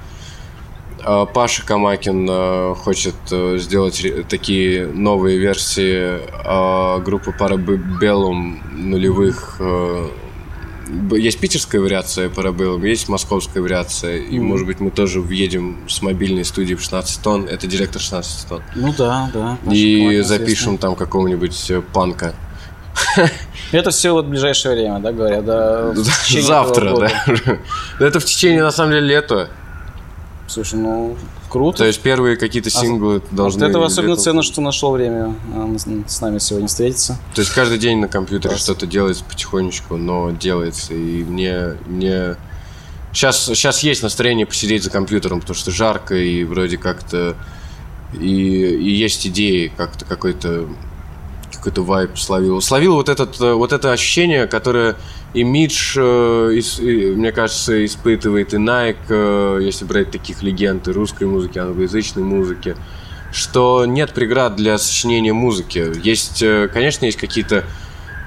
А 1.09 1.25
Паша 1.25 1.65
Камакин 1.65 2.27
э, 2.29 2.75
хочет 2.75 3.15
э, 3.31 3.59
сделать 3.59 4.05
такие 4.29 4.87
новые 4.89 5.39
версии 5.39 6.19
э, 6.19 7.01
группы 7.01 7.33
Parabellum 7.39 8.59
нулевых. 8.73 9.61
Есть 11.13 11.41
питерская 11.41 11.81
вариация 11.81 12.29
Parabellum, 12.29 12.87
есть 12.87 13.09
московская 13.09 13.61
вариация. 13.61 14.19
И, 14.19 14.39
может 14.39 14.67
быть, 14.67 14.81
мы 14.81 14.91
тоже 14.91 15.21
въедем 15.21 15.89
с 15.89 16.01
мобильной 16.03 16.45
студии 16.45 16.75
в 16.75 16.81
16 16.81 17.23
тонн. 17.23 17.45
Это 17.47 17.67
директор 17.67 18.01
16 18.01 18.49
тонн. 18.49 18.63
Ну 18.75 18.95
да, 18.97 19.31
да. 19.35 19.59
И 19.73 20.21
запишем 20.21 20.79
там 20.79 20.95
какого-нибудь 20.95 21.71
э, 21.71 21.83
панка. 21.93 22.35
Это 23.73 23.91
все 23.91 24.13
вот 24.13 24.27
в 24.27 24.29
ближайшее 24.29 24.75
время, 24.75 25.01
да, 25.01 25.13
говорят, 25.13 25.45
да? 25.45 25.93
Завтра, 25.95 26.97
да. 26.97 27.59
Это 27.99 28.21
в 28.21 28.25
течение, 28.25 28.63
на 28.63 28.71
самом 28.71 28.93
деле, 28.93 29.07
лета. 29.07 29.51
Слушай, 30.47 30.79
ну 30.79 31.17
круто. 31.57 31.79
То 31.79 31.87
есть 31.87 32.01
первые 32.01 32.37
какие-то 32.37 32.71
синглы 32.71 33.23
должны... 33.31 33.61
вот 33.61 33.71
это 33.71 33.85
особенно 33.85 34.17
ценно, 34.17 34.43
что 34.43 34.61
нашел 34.61 34.93
время 34.93 35.35
а, 35.55 35.77
с 35.79 36.21
нами 36.21 36.39
сегодня 36.39 36.69
встретиться. 36.69 37.19
То 37.35 37.41
есть 37.41 37.53
каждый 37.53 37.79
день 37.79 37.99
на 37.99 38.09
компьютере 38.09 38.57
что-то 38.57 38.87
делается 38.87 39.25
потихонечку, 39.25 39.97
но 39.97 40.31
делается. 40.31 40.95
И 40.95 41.25
мне, 41.25 41.77
мне... 41.87 42.37
Сейчас, 43.13 43.45
сейчас 43.45 43.83
есть 43.83 44.03
настроение 44.03 44.45
посидеть 44.45 44.85
за 44.85 44.91
компьютером, 44.91 45.41
потому 45.41 45.57
что 45.57 45.71
жарко 45.71 46.15
и 46.15 46.45
вроде 46.45 46.77
как-то... 46.77 47.37
И, 48.13 48.27
и 48.27 48.91
есть 48.91 49.27
идеи, 49.27 49.73
как-то 49.75 50.05
какой-то 50.05 50.69
какой-то 51.67 51.83
вайп 51.83 52.17
словил. 52.17 52.61
Словил 52.61 52.95
вот, 52.95 53.09
этот, 53.09 53.41
э, 53.41 53.53
вот 53.53 53.73
это 53.73 53.91
ощущение, 53.93 54.47
которое 54.47 54.95
э, 55.97 56.61
и, 56.61 57.15
мне 57.17 57.33
кажется, 57.33 57.85
испытывает 57.85 58.55
и 58.55 58.57
Nike, 58.57 58.97
э, 59.09 59.59
если 59.63 59.85
брать 59.85 60.13
таких 60.13 60.45
легенд 60.45 60.87
и 60.87 60.93
русской 60.93 61.25
музыки, 61.25 61.59
англоязычной 61.59 62.23
музыки, 62.23 62.77
что 63.33 63.85
нет 63.85 64.13
преград 64.13 64.55
для 64.55 64.79
сочинения 64.79 65.33
музыки. 65.33 65.91
Есть, 66.03 66.45
конечно, 66.73 67.07
есть 67.07 67.19
какие-то 67.19 67.65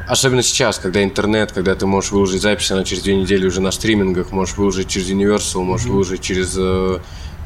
Особенно 0.07 0.41
сейчас, 0.41 0.79
когда 0.79 1.03
интернет, 1.03 1.51
когда 1.51 1.75
ты 1.75 1.85
можешь 1.85 2.09
выложить 2.09 2.41
запись, 2.41 2.71
она 2.71 2.83
через 2.83 3.03
две 3.03 3.15
недели 3.15 3.45
уже 3.45 3.61
на 3.61 3.69
стримингах, 3.69 4.31
можешь 4.31 4.57
выложить 4.57 4.87
через 4.87 5.11
Universal, 5.11 5.61
можешь 5.61 5.85
выложить 5.85 6.21
через 6.21 6.57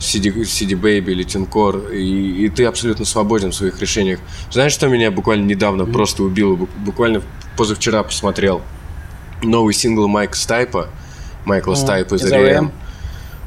CD, 0.03 0.31
CD 0.43 0.73
Baby 0.79 1.11
или 1.11 1.25
TuneCore, 1.25 1.95
и, 1.95 2.45
и 2.45 2.49
ты 2.49 2.65
абсолютно 2.65 3.05
свободен 3.05 3.51
в 3.51 3.55
своих 3.55 3.79
решениях. 3.79 4.19
Знаешь, 4.51 4.73
что 4.73 4.87
меня 4.87 5.09
буквально 5.11 5.45
недавно 5.45 5.85
просто 5.85 6.23
убило? 6.23 6.55
Бу- 6.55 6.69
Буквально 6.77 7.21
позавчера 7.57 8.03
посмотрел 8.03 8.61
новый 9.41 9.73
сингл 9.73 10.07
Майка 10.07 10.35
Стайпа, 10.37 10.89
Майкла 11.45 11.75
Стайпа 11.75 12.15
из 12.15 12.23
R.E.M. 12.31 12.45
R.E.M.. 12.45 12.71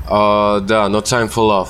А, 0.09 0.61
да, 0.61 0.87
No 0.87 1.03
Time 1.03 1.33
for 1.33 1.49
Love. 1.49 1.69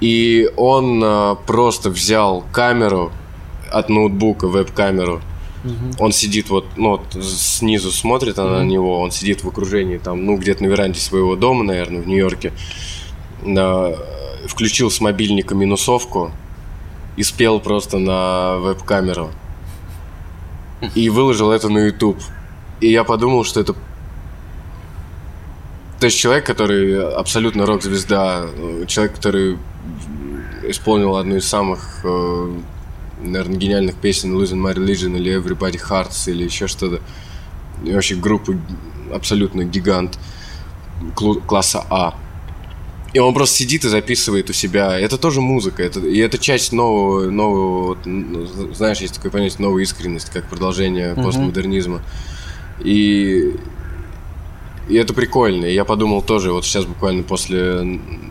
И 0.00 0.50
он 0.56 1.02
а, 1.04 1.34
просто 1.34 1.90
взял 1.90 2.44
камеру 2.52 3.12
от 3.70 3.88
ноутбука, 3.88 4.48
веб-камеру. 4.48 5.20
Он 5.98 6.10
сидит 6.10 6.48
вот, 6.48 6.64
ну, 6.76 6.92
вот 6.92 7.22
снизу 7.22 7.90
смотрит 7.92 8.38
она 8.38 8.60
на 8.60 8.64
него, 8.64 8.98
он 8.98 9.10
сидит 9.10 9.44
в 9.44 9.48
окружении 9.48 9.98
там, 9.98 10.24
ну, 10.24 10.38
где-то 10.38 10.62
на 10.62 10.68
веранде 10.68 10.98
своего 11.00 11.36
дома, 11.36 11.64
наверное, 11.64 12.00
в 12.00 12.08
Нью-Йорке. 12.08 12.54
Включил 14.46 14.90
с 14.90 15.00
мобильника 15.00 15.54
минусовку 15.54 16.30
и 17.16 17.22
спел 17.22 17.60
просто 17.60 17.98
на 17.98 18.56
веб-камеру. 18.56 19.30
И 20.94 21.10
выложил 21.10 21.52
это 21.52 21.68
на 21.68 21.78
YouTube. 21.78 22.18
И 22.80 22.90
я 22.90 23.04
подумал, 23.04 23.44
что 23.44 23.60
это 23.60 23.74
то 26.00 26.06
есть 26.06 26.18
человек, 26.18 26.46
который 26.46 27.12
абсолютно 27.12 27.66
рок-звезда, 27.66 28.46
человек, 28.86 29.16
который 29.16 29.58
исполнил 30.62 31.16
одну 31.16 31.36
из 31.36 31.46
самых, 31.46 32.00
э, 32.04 32.58
наверное, 33.22 33.58
гениальных 33.58 33.96
песен 33.96 34.34
Losing 34.34 34.62
My 34.64 34.74
Religion 34.74 35.14
или 35.18 35.38
Everybody 35.38 35.78
Hearts 35.78 36.30
или 36.30 36.44
еще 36.44 36.68
что-то. 36.68 37.02
И 37.84 37.92
вообще 37.92 38.14
группы 38.14 38.58
абсолютно 39.12 39.64
гигант 39.64 40.18
класса 41.46 41.84
А. 41.90 42.14
И 43.12 43.18
он 43.18 43.34
просто 43.34 43.56
сидит 43.56 43.84
и 43.84 43.88
записывает 43.88 44.50
у 44.50 44.52
себя. 44.52 44.98
Это 44.98 45.18
тоже 45.18 45.40
музыка. 45.40 45.82
Это, 45.82 45.98
и 46.00 46.18
это 46.18 46.38
часть 46.38 46.72
нового, 46.72 47.28
нового 47.30 47.86
вот, 47.88 48.06
н- 48.06 48.46
знаешь, 48.74 48.98
есть 49.00 49.14
такое 49.14 49.32
понятие 49.32 49.62
новая 49.62 49.82
искренность, 49.82 50.30
как 50.30 50.48
продолжение 50.48 51.14
постмодернизма. 51.24 52.02
И 52.84 53.56
и 54.88 54.94
это 54.96 55.12
прикольно. 55.14 55.66
И 55.66 55.74
я 55.74 55.84
подумал 55.84 56.20
тоже, 56.22 56.52
вот 56.52 56.64
сейчас 56.64 56.84
буквально 56.84 57.22
после 57.22 57.82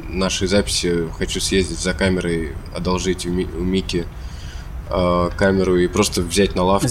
нашей 0.09 0.47
записи 0.47 1.07
хочу 1.17 1.39
съездить 1.39 1.79
за 1.79 1.93
камерой, 1.93 2.53
одолжить 2.75 3.25
у, 3.25 3.29
Ми- 3.29 3.47
у 3.57 3.61
Мики 3.61 4.05
э, 4.89 5.29
камеру 5.37 5.77
и 5.77 5.87
просто 5.87 6.21
взять 6.21 6.55
на 6.55 6.63
лавке. 6.63 6.87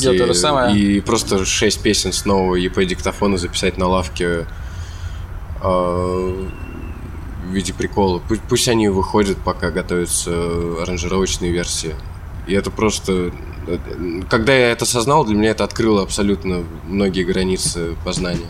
И 0.75 1.01
просто 1.01 1.45
шесть 1.45 1.83
песен 1.83 2.13
с 2.13 2.25
нового 2.25 2.59
EP 2.59 2.83
диктофона 2.87 3.37
записать 3.37 3.77
на 3.77 3.89
лавке 3.89 4.47
э, 5.63 6.47
в 7.49 7.53
виде 7.55 7.73
прикола. 7.73 8.21
Пусть, 8.29 8.43
пусть 8.49 8.69
они 8.69 8.89
выходят, 8.89 9.39
пока 9.39 9.71
готовятся 9.71 10.31
аранжировочные 10.83 11.51
версии. 11.51 11.95
И 12.47 12.55
это 12.55 12.71
просто... 12.71 13.33
э, 13.67 13.79
Когда 14.31 14.55
я 14.55 14.71
это 14.73 14.85
осознал, 14.85 15.25
для 15.25 15.35
меня 15.37 15.51
это 15.51 15.65
открыло 15.65 16.03
абсолютно 16.03 16.65
многие 16.87 17.25
границы 17.25 17.97
познания. 18.05 18.47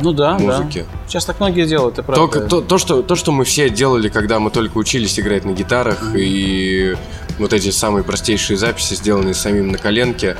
Ну 0.00 0.12
да, 0.12 0.38
Музыки. 0.38 0.86
да. 0.90 1.08
Сейчас 1.08 1.24
так 1.24 1.40
многие 1.40 1.66
делают, 1.66 1.94
это 1.94 2.04
правда. 2.04 2.20
Только 2.22 2.40
то, 2.48 2.60
то, 2.60 2.78
что, 2.78 3.02
то, 3.02 3.16
что 3.16 3.32
мы 3.32 3.44
все 3.44 3.68
делали, 3.68 4.08
когда 4.08 4.38
мы 4.38 4.50
только 4.50 4.78
учились 4.78 5.18
играть 5.18 5.44
на 5.44 5.50
гитарах, 5.52 6.14
и 6.14 6.94
вот 7.38 7.52
эти 7.52 7.70
самые 7.70 8.04
простейшие 8.04 8.56
записи, 8.56 8.94
сделанные 8.94 9.34
самим 9.34 9.68
на 9.72 9.78
коленке, 9.78 10.36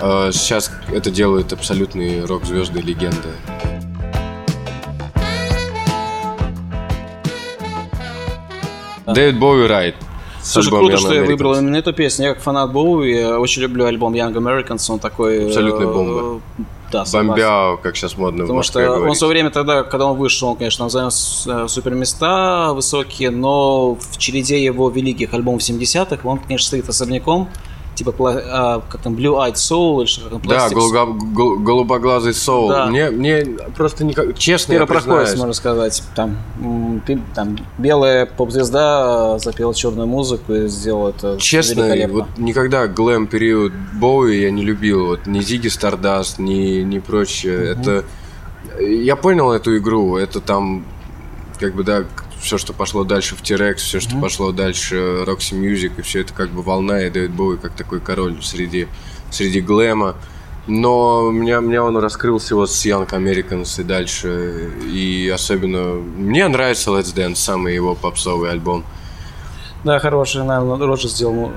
э, 0.00 0.30
сейчас 0.32 0.70
это 0.92 1.10
делают 1.10 1.52
абсолютные 1.54 2.24
рок-звезды 2.24 2.80
и 2.80 2.82
легенды. 2.82 3.28
Дэвид 9.06 9.38
Боуи 9.38 9.66
Райт. 9.66 9.96
Слушай, 10.42 10.70
круто, 10.70 10.94
Young 10.94 10.98
что 10.98 11.14
я 11.14 11.22
выбрал 11.22 11.54
именно 11.54 11.76
эту 11.76 11.92
песню. 11.92 12.26
Я 12.26 12.34
как 12.34 12.42
фанат 12.42 12.72
Боуи, 12.72 13.12
я 13.12 13.38
очень 13.38 13.62
люблю 13.62 13.84
альбом 13.84 14.12
Young 14.14 14.34
Americans, 14.34 14.84
он 14.90 14.98
такой... 14.98 15.46
Абсолютная 15.46 15.86
э, 15.86 15.92
бомба. 15.92 16.40
Да. 16.90 17.04
Бомбяо, 17.10 17.76
как 17.78 17.96
сейчас 17.96 18.18
модно 18.18 18.42
Потому 18.42 18.62
что 18.62 18.80
он 18.80 18.84
в 18.84 18.94
говорить. 18.96 19.18
свое 19.18 19.32
время 19.32 19.50
тогда, 19.50 19.82
когда 19.82 20.06
он 20.06 20.18
вышел, 20.18 20.48
он, 20.48 20.56
конечно, 20.56 20.88
занял 20.90 21.08
э, 21.08 21.68
супер 21.68 21.94
места 21.94 22.72
высокие, 22.74 23.30
но 23.30 23.94
в 23.94 24.18
череде 24.18 24.62
его 24.62 24.90
великих 24.90 25.32
альбомов 25.32 25.62
70-х 25.62 26.28
он, 26.28 26.38
конечно, 26.38 26.66
стоит 26.66 26.88
особняком. 26.88 27.48
Типа, 27.94 28.14
а, 28.18 28.82
как 28.88 29.02
там, 29.02 29.14
Blue 29.14 29.36
Eyed 29.36 29.54
Soul 29.54 30.00
или 30.00 30.06
что 30.06 30.28
там, 30.30 30.40
Да, 30.42 30.68
Plastics. 30.68 30.74
голуба- 30.74 31.18
гол- 31.34 31.58
голубоглазый 31.58 32.32
соул. 32.32 32.70
Да. 32.70 32.86
Мне, 32.86 33.10
мне 33.10 33.44
просто 33.76 34.04
никак... 34.04 34.38
Честно, 34.38 34.72
я 34.72 34.78
Первопроходец, 34.78 35.36
можно 35.36 35.52
сказать. 35.52 36.02
Там, 36.16 36.38
там 37.34 37.58
белая 37.76 38.24
поп-звезда 38.24 39.38
запела 39.38 39.74
черную 39.74 40.08
музыку 40.08 40.54
и 40.54 40.68
сделала 40.68 41.10
это 41.10 41.36
Честно, 41.38 41.94
вот 42.08 42.38
никогда 42.38 42.86
глэм 42.86 43.26
период 43.26 43.72
Боуи 43.94 44.40
я 44.40 44.50
не 44.50 44.62
любил. 44.62 45.06
Вот 45.08 45.26
ни 45.26 45.40
Зиги 45.40 45.68
Стардаст, 45.68 46.38
ни, 46.38 46.80
ни 46.82 46.98
прочее. 46.98 47.72
Это. 47.72 48.04
Я 48.80 49.16
понял 49.16 49.52
эту 49.52 49.76
игру. 49.76 50.16
Это 50.16 50.40
там, 50.40 50.86
как 51.60 51.74
бы, 51.74 51.84
да, 51.84 52.04
все, 52.42 52.58
что 52.58 52.72
пошло 52.72 53.04
дальше 53.04 53.36
в 53.36 53.42
T-Rex, 53.42 53.76
все, 53.76 54.00
что 54.00 54.16
пошло 54.18 54.52
дальше 54.52 54.96
Roxy 55.26 55.52
Music, 55.52 55.92
и 55.98 56.02
все 56.02 56.20
это 56.20 56.34
как 56.34 56.50
бы 56.50 56.62
волна, 56.62 57.02
и 57.02 57.10
Дэвид 57.10 57.30
Боуи 57.30 57.56
как 57.56 57.72
такой 57.72 58.00
король 58.00 58.42
среди, 58.42 58.88
среди 59.30 59.60
глэма. 59.60 60.16
Но 60.66 61.30
меня, 61.32 61.58
меня 61.58 61.82
он 61.82 61.96
раскрылся 61.96 62.54
вот 62.54 62.70
с 62.70 62.86
Young 62.86 63.08
Americans 63.08 63.80
и 63.80 63.84
дальше. 63.84 64.70
И 64.86 65.28
особенно... 65.34 65.94
Мне 65.94 66.46
нравится 66.46 66.90
Let's 66.90 67.14
Dance, 67.14 67.36
самый 67.36 67.74
его 67.74 67.96
попсовый 67.96 68.50
альбом. 68.50 68.84
Да, 69.82 69.98
хороший, 69.98 70.44
наверное, 70.44 70.86
Роджер 70.86 71.10
сделал 71.10 71.50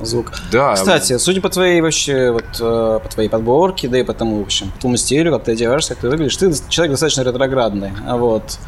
звук. 0.00 0.32
Да. 0.52 0.74
Кстати, 0.74 1.18
судя 1.18 1.40
по 1.40 1.48
твоей 1.48 1.80
вообще, 1.80 2.30
вот, 2.30 2.44
э, 2.60 3.00
по 3.02 3.08
твоей 3.08 3.28
подборке, 3.28 3.88
да 3.88 3.98
и 3.98 4.04
по 4.04 4.14
тому, 4.14 4.38
в 4.38 4.42
общем, 4.42 4.70
по 4.70 4.80
твоему 4.80 4.96
стилю, 4.96 5.32
как 5.32 5.44
ты 5.44 5.52
одеваешься, 5.52 5.90
как 5.90 5.98
ты 5.98 6.08
выглядишь, 6.08 6.36
ты 6.36 6.52
человек 6.68 6.92
достаточно 6.92 7.22
ретроградный. 7.22 7.92
А 8.06 8.16
вот, 8.16 8.58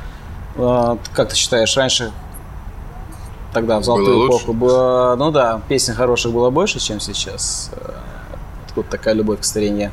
как 0.57 1.29
ты 1.31 1.37
считаешь, 1.37 1.77
раньше 1.77 2.13
тогда, 3.53 3.79
в 3.79 3.85
золотую 3.85 4.09
Было 4.17 4.23
лучше? 4.25 4.37
эпоху, 4.39 4.53
было, 4.53 5.15
ну 5.19 5.31
да, 5.31 5.61
песен 5.69 5.95
хороших 5.95 6.33
было 6.33 6.51
больше, 6.51 6.81
чем 6.81 7.01
сейчас. 7.01 7.71
Э, 7.75 7.93
Откуда 8.67 8.89
такая 8.89 9.15
любовь 9.15 9.41
к 9.41 9.45
старине? 9.45 9.91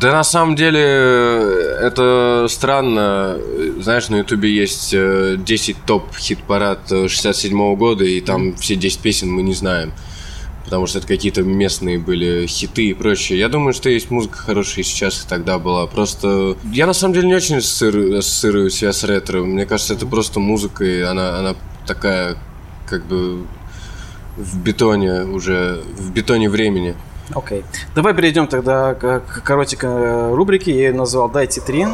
Да 0.00 0.10
на 0.10 0.24
самом 0.24 0.56
деле 0.56 0.80
это 0.80 2.46
странно. 2.48 3.38
Знаешь, 3.78 4.08
на 4.08 4.16
Ютубе 4.16 4.52
есть 4.52 4.92
э, 4.92 5.36
10 5.38 5.76
топ 5.86 6.12
хит-парад 6.16 6.80
67 6.88 7.76
года, 7.76 8.02
и 8.04 8.20
там 8.20 8.56
все 8.56 8.74
10 8.74 8.98
песен 8.98 9.30
мы 9.30 9.42
не 9.42 9.54
знаем. 9.54 9.92
Потому 10.66 10.86
что 10.86 10.98
это 10.98 11.06
какие-то 11.06 11.42
местные 11.42 11.98
были 11.98 12.46
хиты 12.46 12.88
и 12.88 12.94
прочее. 12.94 13.38
Я 13.38 13.48
думаю, 13.48 13.72
что 13.72 13.88
есть 13.88 14.10
музыка 14.10 14.36
хорошая 14.36 14.80
и 14.80 14.82
сейчас, 14.82 15.24
и 15.24 15.28
тогда 15.28 15.58
была. 15.58 15.86
Просто 15.86 16.56
я 16.72 16.86
на 16.86 16.92
самом 16.92 17.14
деле 17.14 17.28
не 17.28 17.34
очень 17.34 17.58
ассоциирую, 17.58 18.18
ассоциирую 18.18 18.68
себя 18.70 18.92
с 18.92 19.04
ретро. 19.04 19.42
Мне 19.42 19.64
кажется, 19.64 19.94
это 19.94 20.06
просто 20.06 20.40
музыка, 20.40 20.84
и 20.84 21.00
она, 21.02 21.38
она 21.38 21.54
такая, 21.86 22.36
как 22.86 23.06
бы 23.06 23.46
в 24.36 24.58
бетоне 24.60 25.22
уже, 25.22 25.82
в 25.96 26.12
бетоне 26.12 26.50
времени. 26.50 26.96
Окей. 27.34 27.64
Давай 27.94 28.14
перейдем 28.14 28.46
тогда 28.46 28.94
к, 28.94 29.20
к 29.20 29.42
коротенькой 29.42 29.90
э, 29.90 30.34
рубрике. 30.34 30.72
Я 30.72 30.88
ее 30.88 30.94
назвал 30.94 31.28
«Дайте 31.28 31.60
три». 31.60 31.86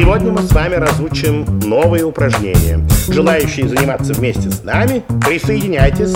Сегодня 0.00 0.30
мы 0.30 0.42
с 0.42 0.52
вами 0.52 0.76
разучим 0.76 1.44
новые 1.64 2.04
упражнения. 2.04 2.86
Желающие 3.08 3.66
заниматься 3.68 4.12
вместе 4.12 4.48
с 4.48 4.62
нами, 4.62 5.02
присоединяйтесь. 5.26 6.14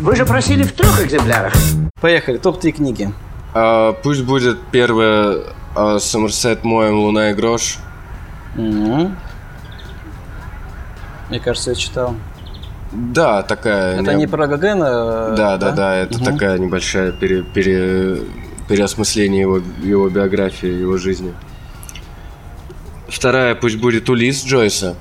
Вы 0.00 0.16
же 0.16 0.24
просили 0.24 0.62
в 0.62 0.72
трех 0.72 1.04
экземплярах. 1.04 1.52
Поехали. 2.00 2.38
Топ-3 2.38 2.70
книги. 2.72 3.12
А, 3.52 3.92
пусть 3.92 4.24
будет 4.24 4.58
первое 4.72 5.42
а, 5.76 5.98
Сомерсет 5.98 6.64
Моем 6.64 6.94
Луна 7.00 7.30
и 7.32 7.34
Грош. 7.34 7.76
Мгм. 8.54 9.14
Мне 11.28 11.40
кажется, 11.40 11.70
я 11.72 11.76
читал. 11.76 12.14
Да, 12.90 13.42
такая. 13.42 14.00
Это 14.00 14.14
не- 14.14 14.20
не 14.20 14.26
про 14.28 14.46
Гагена? 14.46 15.34
Да, 15.36 15.58
да, 15.58 15.72
да, 15.72 15.94
это 15.96 16.16
Мгм. 16.16 16.24
такая 16.24 16.58
небольшая 16.58 17.12
пере- 17.12 17.42
пере- 17.42 18.22
переосмысление 18.66 19.42
его, 19.42 19.60
его 19.82 20.08
биографии, 20.08 20.68
его 20.70 20.96
жизни. 20.96 21.34
Вторая 23.10 23.54
пусть 23.54 23.76
будет 23.76 24.08
Улис 24.08 24.44
Джойса. 24.44 24.96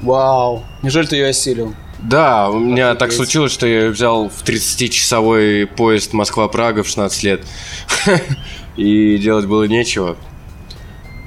Вау. 0.00 0.64
Неужели 0.82 1.06
ты 1.06 1.16
ее 1.16 1.28
осилил? 1.28 1.74
Да, 2.00 2.48
у 2.50 2.58
меня 2.60 2.94
так 2.94 3.08
Офигеть. 3.08 3.16
случилось, 3.16 3.52
что 3.52 3.66
я 3.66 3.88
взял 3.88 4.28
в 4.28 4.44
30-часовой 4.44 5.66
поезд 5.66 6.12
Москва-Прага 6.12 6.82
в 6.84 6.86
16 6.86 7.22
лет. 7.24 7.44
И 8.76 9.18
делать 9.18 9.46
было 9.46 9.64
нечего. 9.64 10.16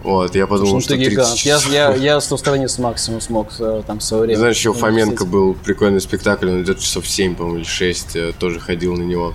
Вот, 0.04 0.34
я 0.36 0.48
подумал, 0.48 0.76
Ну 0.76 0.82
что 0.82 0.96
ты 0.96 0.98
гигант. 0.98 1.28
30 1.28 1.46
Я, 1.46 1.58
часов. 1.58 1.72
я, 1.74 1.94
я 1.96 2.22
с 2.22 2.38
страниц 2.38 2.78
максимум 2.80 3.22
смог 3.22 3.50
э, 3.60 3.84
там 3.86 4.00
в 4.00 4.04
свое 4.04 4.24
время. 4.24 4.38
Знаешь, 4.40 4.56
еще 4.58 4.70
у 4.70 4.74
Фоменко 4.74 5.26
был 5.26 5.54
прикольный 5.54 6.02
спектакль, 6.02 6.50
он 6.50 6.64
идет 6.64 6.80
часов 6.80 7.08
7, 7.08 7.36
по-моему, 7.36 7.58
или 7.60 7.66
6, 7.66 8.16
э, 8.16 8.32
тоже 8.40 8.60
ходил 8.60 8.96
на 8.96 9.04
него 9.04 9.34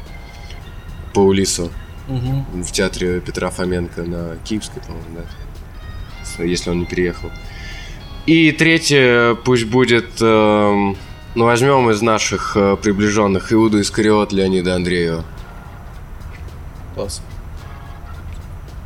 по 1.14 1.20
Улису 1.20 1.70
Мгм. 2.08 2.62
в 2.64 2.72
театре 2.72 3.20
Петра 3.20 3.50
Фоменко 3.50 4.02
на 4.02 4.36
Киевской, 4.44 4.80
по-моему, 4.80 5.06
да, 5.16 5.22
С- 5.22 5.45
если 6.38 6.70
он 6.70 6.80
не 6.80 6.86
переехал. 6.86 7.30
И 8.26 8.50
третье, 8.52 9.34
пусть 9.34 9.66
будет, 9.66 10.20
эм, 10.20 10.96
ну, 11.34 11.44
возьмем 11.44 11.90
из 11.90 12.02
наших 12.02 12.56
э, 12.56 12.76
приближенных 12.76 13.52
Иуду 13.52 13.80
Искариот 13.80 14.32
Леонида 14.32 14.74
Андреева. 14.74 15.24
Класс. 16.94 17.22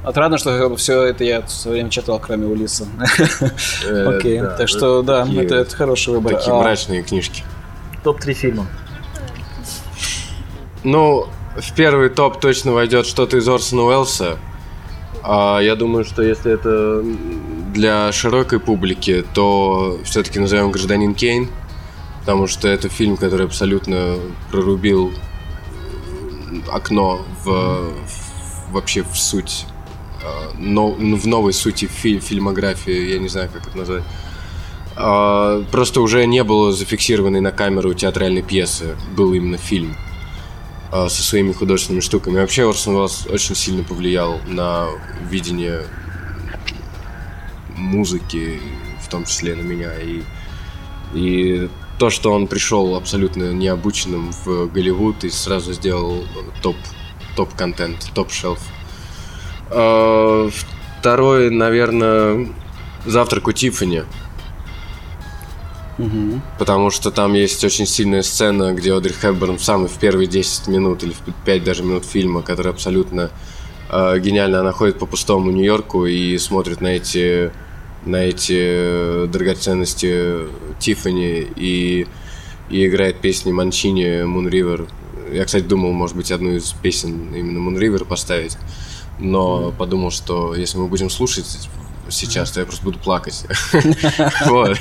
Отрадно, 0.05 0.39
что 0.39 0.75
все 0.77 1.03
это 1.05 1.25
я 1.25 1.43
в 1.43 1.51
свое 1.51 1.77
время 1.77 1.91
читал, 1.91 2.19
кроме 2.19 2.47
Улиса. 2.47 2.87
Э, 3.87 4.17
Окей. 4.17 4.41
Так 4.41 4.69
что, 4.69 5.03
да, 5.03 5.27
это 5.27 5.65
хороший 5.75 6.15
выбор. 6.15 6.35
Такие 6.35 6.53
А, 6.53 6.61
мрачные 6.61 7.03
книжки. 7.03 7.43
Топ-3 8.03 8.33
фильма. 8.33 8.67
Ну, 10.85 11.27
в 11.57 11.75
первый 11.75 12.09
топ 12.09 12.41
точно 12.41 12.73
войдет 12.73 13.07
что-то 13.07 13.37
из 13.37 13.49
Орсона 13.49 13.83
Уэллса. 13.83 14.39
А 15.23 15.61
я 15.61 15.77
думаю, 15.77 16.05
что 16.05 16.23
если 16.23 16.53
это 16.53 17.05
для 17.81 18.13
широкой 18.13 18.61
публики, 18.61 19.25
то 19.33 19.99
все-таки 20.05 20.39
назовем 20.39 20.71
«Гражданин 20.71 21.15
Кейн», 21.15 21.49
потому 22.21 22.47
что 22.47 22.69
это 22.69 22.91
фильм, 22.91 23.17
который 23.17 23.47
абсолютно 23.47 24.17
прорубил 24.51 25.15
окно 26.71 27.23
в, 27.43 27.47
в- 27.47 28.73
вообще 28.73 29.03
в 29.03 29.17
суть, 29.17 29.65
а, 30.23 30.53
но, 30.59 30.95
ну, 30.99 31.17
в 31.17 31.27
новой 31.27 31.55
сути 31.55 31.87
фи- 31.87 32.19
фильмографии, 32.21 33.13
я 33.15 33.19
не 33.19 33.29
знаю, 33.29 33.49
как 33.51 33.67
это 33.69 33.79
назвать. 33.79 34.03
А, 34.97 35.65
Просто 35.73 36.03
уже 36.03 36.27
не 36.27 36.45
было 36.45 36.73
зафиксированной 36.73 37.41
на 37.41 37.51
камеру 37.51 37.95
театральной 37.95 38.43
пьесы, 38.43 38.95
был 39.17 39.33
именно 39.33 39.57
фильм 39.57 39.97
а, 40.93 41.09
со 41.09 41.23
своими 41.23 41.53
художественными 41.55 42.03
штуками. 42.03 42.41
Вообще 42.41 42.69
Орсон 42.69 42.97
Уэллс 42.97 43.27
очень 43.31 43.55
сильно 43.55 43.83
повлиял 43.85 44.39
на 44.47 44.87
видение 45.31 45.87
музыки, 47.81 48.61
в 49.01 49.09
том 49.09 49.25
числе 49.25 49.55
на 49.55 49.63
меня. 49.63 49.93
И, 49.99 50.23
и 51.15 51.69
то, 51.99 52.11
что 52.11 52.33
он 52.33 52.47
пришел 52.47 52.95
абсолютно 52.95 53.53
необученным 53.53 54.33
в 54.45 54.67
Голливуд 54.73 55.25
и 55.25 55.31
сразу 55.31 55.73
сделал 55.73 56.25
топ, 56.63 56.77
топ-контент, 57.37 58.11
топ-шелф. 58.15 58.61
А, 59.71 60.49
Второй, 61.01 61.49
наверное, 61.51 62.47
«Завтрак 63.07 63.49
у 63.49 63.53
Тиффани». 63.53 64.03
Мгм. 65.97 66.43
Потому 66.59 66.91
что 66.91 67.11
там 67.11 67.33
есть 67.33 67.65
очень 67.65 67.87
сильная 67.87 68.21
сцена, 68.21 68.75
где 68.75 68.95
Одри 68.95 69.15
Хепберн 69.15 69.57
в 69.57 69.65
самые 69.65 69.89
в 69.89 69.99
первые 69.99 70.27
10 70.27 70.69
минут 70.69 71.03
или 71.03 71.13
в 71.13 71.21
5 71.45 71.65
даже 71.65 71.85
минут 71.85 72.05
фильма, 72.05 72.43
которая 72.43 72.75
абсолютно 72.75 73.31
э, 73.89 74.19
гениально, 74.19 74.61
она 74.61 74.73
ходит 74.73 74.99
по 74.99 75.07
пустому 75.07 75.51
Нью-Йорку 75.51 76.05
и 76.05 76.37
смотрит 76.37 76.83
на 76.83 76.89
эти 76.89 77.51
на 78.05 78.17
эти 78.17 79.27
драгоценности 79.27 80.47
Тиффани 80.79 81.47
и, 81.57 82.07
и 82.71 82.87
играет 82.87 83.21
песни 83.21 83.53
Манчини 83.53 84.23
Moon 84.25 84.51
River. 84.51 84.89
Я, 85.33 85.45
кстати, 85.45 85.65
думал, 85.65 85.93
может 85.93 86.17
быть, 86.17 86.33
одну 86.33 86.57
из 86.57 86.73
песен 86.73 87.35
именно 87.35 87.59
Moon 87.59 87.79
River 87.79 88.05
поставить, 88.05 88.57
но 89.19 89.71
подумал, 89.73 90.11
что 90.11 90.55
если 90.55 90.79
мы 90.79 90.87
будем 90.87 91.11
слушать 91.11 91.47
сейчас, 92.09 92.51
то 92.51 92.61
я 92.61 92.67
просто 92.67 92.85
буду 92.85 92.99
плакать. 92.99 93.47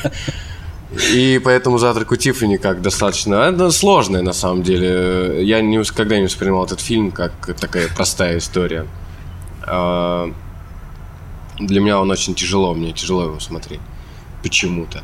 И 1.14 1.40
поэтому 1.44 1.78
завтрак 1.78 2.12
у 2.12 2.16
Тиффани 2.16 2.58
как 2.58 2.82
достаточно... 2.82 3.36
Это 3.36 3.70
сложное, 3.70 4.24
на 4.24 4.34
самом 4.34 4.64
деле. 4.64 5.46
Я 5.46 5.62
никогда 5.62 6.18
не 6.18 6.24
воспринимал 6.24 6.66
этот 6.66 6.82
фильм 6.82 7.12
как 7.12 7.32
такая 7.60 7.90
простая 7.90 8.40
история. 8.40 8.88
Для 11.60 11.82
меня 11.82 12.00
он 12.00 12.10
очень 12.12 12.36
тяжело, 12.36 12.74
мне 12.74 12.94
тяжело 12.94 13.24
его 13.26 13.40
смотреть. 13.40 13.82
Почему-то. 14.44 15.04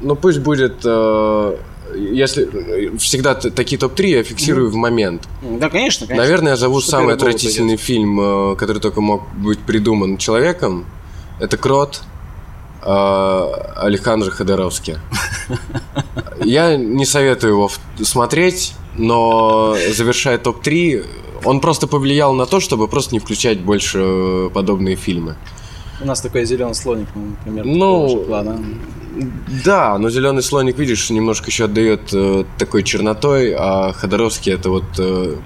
Ну, 0.00 0.16
пусть 0.16 0.40
будет... 0.40 0.80
э, 0.84 1.56
Если 1.94 2.96
всегда 2.98 3.34
такие 3.34 3.78
топ-3 3.78 4.06
я 4.06 4.22
фиксирую 4.24 4.70
в 4.70 4.74
момент. 4.74 5.28
Да, 5.42 5.68
конечно, 5.70 6.06
конечно. 6.06 6.24
Наверное, 6.24 6.52
я 6.52 6.56
зову 6.56 6.80
Что 6.80 6.90
самый 6.90 7.14
отвратительный 7.14 7.76
фильм, 7.76 8.20
э, 8.20 8.56
который 8.56 8.80
только 8.80 9.00
мог 9.00 9.22
быть 9.36 9.60
придуман 9.60 10.16
человеком. 10.16 10.84
Это 11.38 11.56
«Крот» 11.56 12.02
э, 12.82 12.86
Александра 13.76 14.30
Ходоровски. 14.30 14.98
Я 16.44 16.76
не 16.76 17.04
советую 17.06 17.52
его 17.52 17.70
смотреть, 18.02 18.74
но 18.96 19.76
завершая 19.94 20.38
топ-3, 20.38 21.06
он 21.44 21.60
просто 21.60 21.86
повлиял 21.86 22.34
на 22.34 22.46
то, 22.46 22.60
чтобы 22.60 22.88
просто 22.88 23.14
не 23.14 23.20
включать 23.20 23.60
больше 23.60 23.98
э, 24.00 24.50
подобные 24.52 24.96
фильмы. 24.96 25.36
У 26.00 26.06
нас 26.06 26.20
такой 26.20 26.44
зеленый 26.44 26.74
слоник, 26.74 27.08
ну, 27.14 27.26
например, 27.26 27.64
Ну, 27.64 28.24
плана. 28.26 28.58
Да, 29.64 29.98
но 29.98 30.10
зеленый 30.10 30.42
слоник, 30.42 30.78
видишь, 30.78 31.10
немножко 31.10 31.50
еще 31.50 31.64
отдает 31.64 32.12
э, 32.12 32.44
такой 32.58 32.82
чернотой, 32.82 33.54
а 33.56 33.92
Ходоровский 33.92 34.52
это 34.52 34.70
вот. 34.70 34.84
э, 34.98 35.36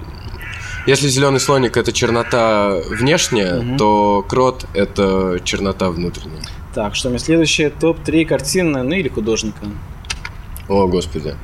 если 0.87 1.09
зеленый 1.09 1.39
слоник 1.41 1.75
это 1.75 1.91
чернота 1.91 2.79
внешняя, 2.89 3.77
то 3.77 4.25
крот 4.27 4.65
это 4.73 5.39
чернота 5.43 5.89
внутренняя. 5.91 6.41
Так, 6.73 6.95
что 6.95 7.09
у 7.09 7.11
меня 7.11 7.19
следующее? 7.19 7.69
Топ-3 7.69 8.25
картины, 8.25 8.83
ну 8.83 8.91
или 8.91 9.09
художника. 9.09 9.65
О, 10.69 10.87
господи. 10.87 11.35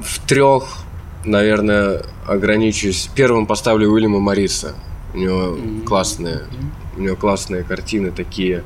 В 0.00 0.18
трех, 0.26 0.84
наверное, 1.24 2.02
ограничусь. 2.26 3.10
Первым 3.14 3.46
поставлю 3.46 3.90
Уильяма 3.90 4.20
Мариса. 4.20 4.74
У 5.14 5.18
него 5.18 5.56
классные, 5.86 6.42
у 6.96 7.00
него 7.00 7.16
классные 7.16 7.62
картины 7.62 8.10
такие. 8.10 8.64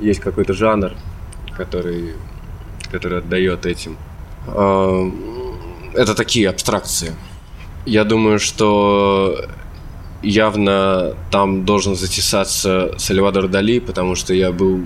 Есть 0.00 0.20
какой-то 0.20 0.54
жанр, 0.54 0.92
который, 1.56 2.14
который 2.90 3.18
отдает 3.18 3.66
этим. 3.66 3.96
А, 4.46 5.10
Это 5.94 6.14
такие 6.14 6.48
абстракции. 6.48 7.12
Я 7.86 8.04
думаю, 8.04 8.38
что 8.38 9.46
явно 10.22 11.14
там 11.30 11.64
должен 11.64 11.96
затесаться 11.96 12.94
Сальвадор 12.98 13.48
Дали, 13.48 13.78
потому 13.78 14.14
что 14.14 14.34
я 14.34 14.52
был 14.52 14.84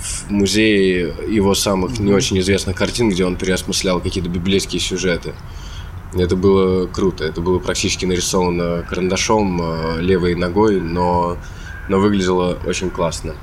в 0.00 0.30
музее 0.30 1.14
его 1.28 1.54
самых 1.54 1.98
не 1.98 2.12
очень 2.12 2.38
известных 2.40 2.76
картин, 2.76 3.08
где 3.08 3.24
он 3.24 3.36
переосмыслял 3.36 4.00
какие-то 4.00 4.28
библейские 4.28 4.80
сюжеты. 4.80 5.32
Это 6.16 6.36
было 6.36 6.86
круто. 6.86 7.24
Это 7.24 7.40
было 7.40 7.58
практически 7.58 8.04
нарисовано 8.04 8.84
карандашом 8.88 9.60
э, 9.60 10.00
левой 10.00 10.34
ногой, 10.34 10.80
но, 10.80 11.36
но 11.88 11.98
выглядело 11.98 12.58
очень 12.66 12.90
классно. 12.90 13.34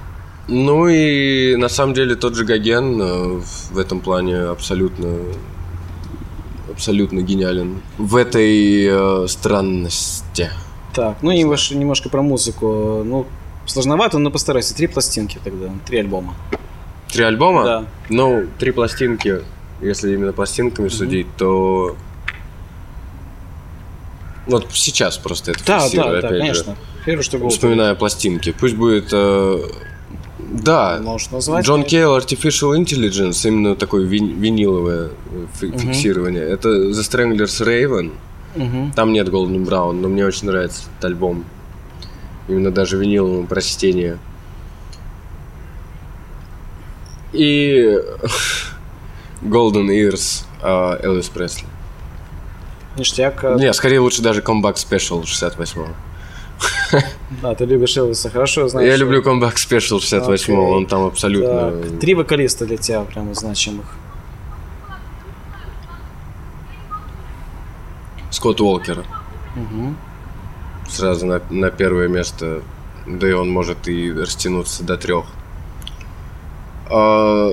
Ну 0.47 0.87
и 0.87 1.55
на 1.55 1.69
самом 1.69 1.93
деле 1.93 2.15
тот 2.15 2.35
же 2.35 2.45
Гоген 2.45 3.01
э, 3.01 3.41
в 3.71 3.77
этом 3.77 3.99
плане 3.99 4.37
абсолютно 4.37 5.17
абсолютно 6.71 7.21
гениален 7.21 7.81
в 7.97 8.15
этой 8.15 8.87
э, 8.89 9.27
странности. 9.27 10.49
Так, 10.93 11.17
ну 11.21 11.31
немножко, 11.31 11.75
немножко 11.75 12.09
про 12.09 12.21
музыку. 12.21 13.03
Ну, 13.05 13.27
сложновато, 13.65 14.17
но 14.17 14.31
постарайся. 14.31 14.75
Три 14.75 14.87
пластинки 14.87 15.39
тогда, 15.43 15.69
три 15.85 15.99
альбома. 15.99 16.35
Три 17.11 17.23
альбома? 17.23 17.63
Да. 17.63 17.85
Ну, 18.09 18.47
три 18.57 18.71
пластинки, 18.71 19.41
если 19.81 20.13
именно 20.13 20.33
пластинками 20.33 20.87
судить, 20.87 21.27
то... 21.37 21.95
Вот 24.47 24.67
сейчас 24.73 25.17
просто 25.17 25.51
это 25.51 25.63
Да, 25.65 25.79
фиксирую, 25.81 26.21
да, 26.21 26.21
да, 26.21 26.27
опять 26.27 26.55
же. 26.55 26.63
конечно. 26.63 26.75
Первое, 27.05 27.23
что 27.23 27.37
было. 27.37 27.49
Вспоминая 27.49 27.95
пластинки. 27.95 28.51
Пусть 28.59 28.75
будет... 28.75 29.09
э, 29.11 29.63
да, 30.39 30.99
Можешь 31.01 31.29
назвать? 31.29 31.65
Джон 31.65 31.83
Кейл 31.83 32.17
Artificial 32.17 32.75
Intelligence, 32.77 33.47
именно 33.47 33.75
такое 33.75 34.05
вин- 34.05 34.39
виниловое 34.39 35.09
э, 35.31 35.45
фи- 35.59 35.77
фиксирование. 35.77 36.43
Это 36.43 36.69
The 36.69 36.91
Stranglers 37.01 37.65
Raven. 37.65 38.11
Мгм. 38.55 38.91
Там 38.93 39.13
нет 39.13 39.29
Golden 39.29 39.63
Brown, 39.65 39.93
но 39.93 40.09
мне 40.09 40.25
очень 40.25 40.47
нравится 40.47 40.83
этот 40.91 41.05
альбом. 41.05 41.45
Именно 42.47 42.71
даже 42.71 42.97
виниловым 42.97 43.47
прочтение. 43.47 44.17
И 47.31 47.97
Golden 49.41 49.87
Ears 49.89 50.43
а, 50.61 50.99
Элвис 51.01 51.29
Пресли. 51.29 51.65
Ништяк. 52.97 53.43
а, 53.43 53.55
Не, 53.55 53.73
скорее 53.73 53.99
лучше 53.99 54.21
даже 54.21 54.41
Comeback 54.41 54.75
Special 54.75 55.23
68-го. 55.23 55.87
Да, 57.41 57.55
ты 57.55 57.65
любишь 57.65 57.97
Элвиса, 57.97 58.29
хорошо 58.29 58.67
знаешь. 58.67 58.87
Я 58.89 58.97
люблю 58.97 59.21
Comeback 59.23 59.55
Special 59.55 59.97
68-го, 59.99 60.33
Окей. 60.33 60.55
он 60.55 60.85
там 60.85 61.05
абсолютно... 61.05 61.71
Так, 61.71 61.99
три 61.99 62.13
вокалиста 62.13 62.65
для 62.65 62.77
тебя 62.77 63.01
прямо 63.03 63.33
значимых. 63.33 63.85
Скотт 68.29 68.61
Уолкер. 68.61 69.05
Сразу 70.89 71.25
на, 71.25 71.41
на 71.49 71.69
первое 71.71 72.07
место. 72.07 72.61
Да 73.07 73.27
и 73.27 73.31
он 73.31 73.49
может 73.49 73.87
и 73.87 74.11
растянуться 74.11 74.83
до 74.83 74.97
трех. 74.97 75.25
А, 76.89 77.49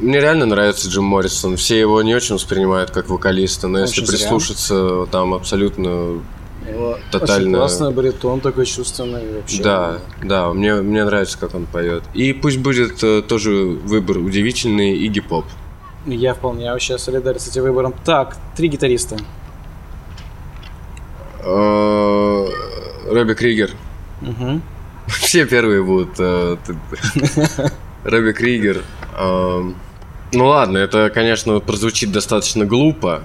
мне 0.00 0.20
реально 0.20 0.46
нравится 0.46 0.88
Джим 0.88 1.04
Моррисон. 1.04 1.56
Все 1.56 1.78
его 1.78 2.02
не 2.02 2.14
очень 2.14 2.34
воспринимают 2.34 2.90
как 2.90 3.08
вокалиста, 3.08 3.68
но 3.68 3.80
если 3.80 4.04
зря. 4.04 4.16
прислушаться, 4.18 5.06
там 5.10 5.34
абсолютно... 5.34 6.20
Его 6.68 6.98
Тотально. 7.12 7.48
Очень 7.48 7.56
классный 7.58 7.92
баритон, 7.92 8.40
такой 8.40 8.66
чувственный 8.66 9.34
вообще. 9.34 9.62
Да, 9.62 9.98
да, 10.24 10.52
мне, 10.52 10.74
мне 10.74 11.04
нравится, 11.04 11.38
как 11.38 11.54
он 11.54 11.66
поет. 11.66 12.02
И 12.12 12.32
пусть 12.32 12.58
будет 12.58 13.04
э, 13.04 13.22
тоже 13.22 13.52
выбор 13.52 14.18
удивительный 14.18 14.96
Игги 14.98 15.20
Поп. 15.20 15.44
Я 16.06 16.34
вполне 16.34 16.72
вообще 16.72 16.98
солидарен 16.98 17.38
с 17.38 17.46
этим 17.46 17.62
выбором. 17.62 17.94
Так, 18.04 18.36
три 18.56 18.66
гитариста. 18.66 19.16
Э, 21.44 22.46
Робби 23.08 23.34
Кригер. 23.34 23.70
Мгм. 24.20 24.60
Все 25.06 25.46
первые 25.46 25.84
будут. 25.84 26.18
э, 26.18 26.56
Робби 28.04 28.32
Кригер. 28.32 28.82
Ну 30.32 30.46
ладно, 30.46 30.78
это, 30.78 31.10
конечно, 31.10 31.60
прозвучит 31.60 32.12
достаточно 32.12 32.64
глупо. 32.64 33.22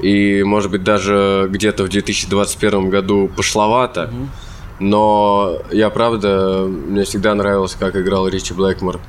И, 0.00 0.42
может 0.42 0.70
быть, 0.70 0.82
даже 0.82 1.46
где-то 1.50 1.84
в 1.84 1.88
2021 1.88 2.90
году 2.90 3.30
пошловато. 3.34 4.10
Но 4.78 5.58
я, 5.70 5.90
правда, 5.90 6.66
мне 6.66 7.04
всегда 7.04 7.34
нравилось, 7.34 7.76
как 7.78 7.96
играл 7.96 8.26
Ричи 8.26 8.52
Блэкмор. 8.52 9.00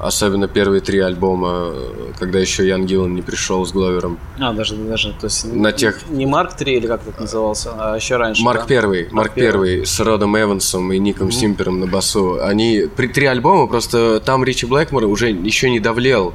Особенно 0.00 0.46
первые 0.46 0.80
три 0.80 1.00
альбома, 1.00 1.72
когда 2.20 2.38
еще 2.38 2.66
Ян 2.66 2.86
Гиллан 2.86 3.16
не 3.16 3.22
пришел 3.22 3.66
с 3.66 3.72
Гловером. 3.72 4.18
А, 4.38 4.52
даже, 4.52 4.76
даже, 4.76 5.12
то 5.12 5.26
есть... 5.26 5.52
На 5.52 5.72
тех- 5.72 6.08
Не 6.08 6.24
Марк 6.24 6.54
3 6.54 6.76
или 6.76 6.86
как 6.86 7.00
это 7.06 7.20
назывался, 7.20 7.70
а 7.76 7.96
еще 7.96 8.16
раньше, 8.16 8.42
Марк 8.44 8.60
да? 8.60 8.66
Первый, 8.66 9.08
Марк 9.10 9.34
Первый 9.34 9.84
с 9.84 9.98
Родом 9.98 10.38
Эвансом 10.38 10.92
и 10.92 10.98
Ником 10.98 11.32
Симпером 11.32 11.80
на 11.80 11.86
басу. 11.88 12.38
Они 12.40 12.84
при 12.96 13.08
три 13.08 13.26
альбома, 13.26 13.66
просто 13.66 14.20
там 14.20 14.44
Ричи 14.44 14.66
Блэкмор 14.66 15.04
уже 15.04 15.30
еще 15.30 15.68
не 15.68 15.80
давлел. 15.80 16.32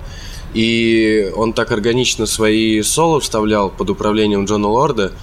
И 0.54 1.32
он 1.36 1.54
так 1.54 1.72
органично 1.72 2.26
свои 2.26 2.82
соло 2.82 3.20
вставлял 3.22 3.70
под 3.70 3.90
управлением 3.90 4.46
Джона 4.46 4.68
Лорда. 4.68 5.14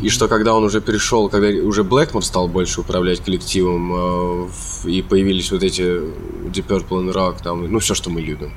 И 0.00 0.08
что 0.08 0.28
когда 0.28 0.54
он 0.54 0.64
уже 0.64 0.80
перешел, 0.80 1.28
когда 1.28 1.48
уже 1.48 1.84
Блэкмор 1.84 2.24
стал 2.24 2.48
больше 2.48 2.80
управлять 2.80 3.20
коллективом, 3.20 3.92
э, 3.94 4.48
и 4.88 5.02
появились 5.02 5.52
вот 5.52 5.62
эти 5.62 5.82
Deep 5.82 6.66
Purple 6.66 7.04
and 7.04 7.12
Rock, 7.12 7.42
там, 7.42 7.70
ну, 7.70 7.78
все, 7.78 7.94
что 7.94 8.08
мы 8.08 8.22
любим. 8.22 8.52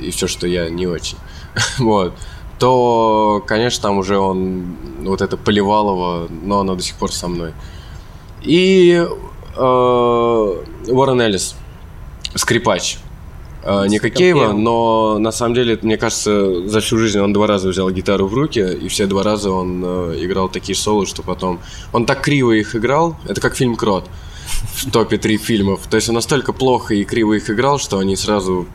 И 0.00 0.10
все, 0.10 0.26
что 0.26 0.46
я 0.46 0.68
не 0.68 0.86
очень. 0.86 1.16
вот. 1.78 2.14
То, 2.58 3.42
конечно, 3.46 3.82
там 3.82 3.98
уже 3.98 4.18
он, 4.18 4.76
вот 5.00 5.22
это 5.22 5.36
Поливалово, 5.36 6.28
но 6.28 6.60
оно 6.60 6.74
до 6.74 6.82
сих 6.82 6.96
пор 6.96 7.12
со 7.12 7.28
мной. 7.28 7.52
И 8.42 9.06
э, 9.56 9.60
Уоррен 9.60 11.20
Эллис, 11.20 11.54
скрипач. 12.34 12.98
Кокеева, 13.68 14.00
Кокеева. 14.00 14.52
но 14.52 15.18
на 15.18 15.30
самом 15.30 15.54
деле, 15.54 15.78
мне 15.82 15.96
кажется, 15.96 16.66
за 16.66 16.80
всю 16.80 16.96
жизнь 16.98 17.18
он 17.18 17.32
два 17.32 17.46
раза 17.46 17.68
взял 17.68 17.90
гитару 17.90 18.26
в 18.26 18.34
руки, 18.34 18.60
и 18.60 18.88
все 18.88 19.06
два 19.06 19.22
раза 19.22 19.50
он 19.50 19.82
э, 19.84 20.18
играл 20.20 20.48
такие 20.48 20.74
соло, 20.74 21.06
что 21.06 21.22
потом... 21.22 21.60
Он 21.92 22.06
так 22.06 22.22
криво 22.22 22.52
их 22.52 22.74
играл, 22.74 23.16
это 23.26 23.40
как 23.40 23.56
фильм 23.56 23.76
«Крот» 23.76 24.04
в 24.74 24.90
топе 24.90 25.18
три 25.18 25.36
фильмов. 25.36 25.86
То 25.88 25.96
есть 25.96 26.08
он 26.08 26.14
настолько 26.14 26.52
плохо 26.52 26.94
и 26.94 27.04
криво 27.04 27.34
их 27.34 27.50
играл, 27.50 27.78
что 27.78 27.98
они 27.98 28.16
сразу... 28.16 28.66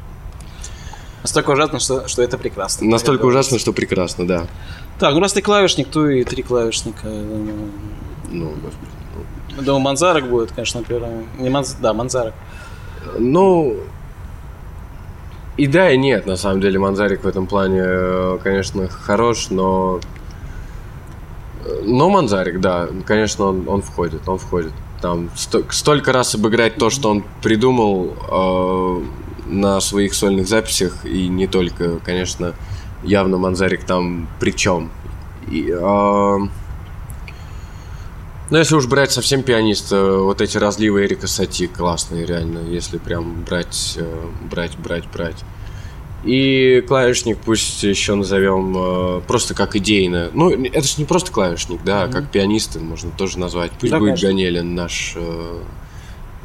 Настолько 1.24 1.52
ужасно, 1.52 1.80
что, 1.80 2.08
что 2.08 2.22
это 2.22 2.38
прекрасно. 2.38 2.86
Настолько 2.88 3.26
ужасно, 3.26 3.58
что 3.58 3.74
прекрасно, 3.74 4.28
да. 4.28 4.48
Так, 5.00 5.14
ну 5.14 5.22
раз 5.22 5.34
ты 5.34 5.42
клавишник, 5.42 5.88
то 5.88 6.08
и 6.08 6.24
три 6.24 6.44
клавишника. 6.44 7.08
Ну, 7.08 8.50
господи. 8.62 8.92
Я 9.56 9.62
Думаю, 9.62 9.82
Манзарок 9.82 10.30
будет, 10.30 10.52
конечно, 10.52 10.84
первым. 10.84 11.28
Не 11.40 11.50
Манз... 11.50 11.76
Да, 11.82 11.94
Манзарок. 11.94 12.34
Ну, 13.18 13.78
и 15.58 15.68
да, 15.68 15.92
и 15.92 15.98
нет, 15.98 16.26
на 16.26 16.36
самом 16.36 16.62
деле 16.62 16.80
Манзарик 16.80 17.24
в 17.24 17.28
этом 17.28 17.48
плане, 17.48 17.82
э, 17.84 18.38
конечно, 18.44 18.88
хорош, 18.88 19.50
но... 19.50 20.00
э, 21.66 21.82
Но 21.86 22.10
Манзарик, 22.10 22.60
да, 22.60 22.88
конечно, 23.06 23.46
он, 23.46 23.68
он 23.68 23.82
входит, 23.82 24.28
он 24.28 24.38
входит. 24.38 24.72
Там 25.02 25.30
сто- 25.36 25.64
столько 25.70 26.12
раз 26.14 26.34
обыграть 26.36 26.76
то, 26.76 26.90
что 26.90 27.10
он 27.10 27.24
придумал 27.42 28.16
э, 28.32 29.04
на 29.52 29.80
своих 29.82 30.14
сольных 30.14 30.48
записях, 30.48 31.06
и 31.06 31.28
не 31.28 31.48
только, 31.48 32.00
конечно, 32.00 32.54
явно 33.04 33.38
Манзарик 33.38 33.84
там 33.84 34.28
при 34.40 34.52
чем. 34.52 34.90
И, 35.52 35.70
э, 35.70 36.38
ну, 38.54 38.60
если 38.60 38.76
уж 38.76 38.86
брать 38.86 39.12
совсем 39.12 39.42
пианиста, 39.42 40.20
вот 40.20 40.40
эти 40.40 40.60
разливы 40.60 41.06
Эрика 41.06 41.26
Сати 41.26 41.66
классные, 41.66 42.24
реально, 42.24 42.60
если 42.60 43.00
прям 43.00 43.44
брать, 43.44 43.96
э, 43.98 44.26
брать, 44.48 44.78
брать, 44.78 45.10
брать. 45.12 45.38
И 46.24 46.86
клавишник 46.88 47.40
пусть 47.40 47.82
еще 47.82 48.14
назовем 48.14 48.76
э, 48.78 49.22
просто 49.22 49.56
как 49.56 49.76
идейно. 49.76 50.30
Ну, 50.34 50.52
это 50.52 50.88
же 50.88 50.94
не 51.00 51.06
просто 51.06 51.32
клавишник, 51.32 51.84
да, 51.84 52.08
как 52.08 52.30
пианиста 52.30 52.80
можно 52.80 53.10
тоже 53.10 53.40
назвать. 53.40 53.72
Пусть 53.72 53.92
Да, 53.92 53.98
будет 53.98 54.10
конечно. 54.10 54.28
Ганелин 54.28 54.76
наш... 54.76 55.14
э, 55.16 55.62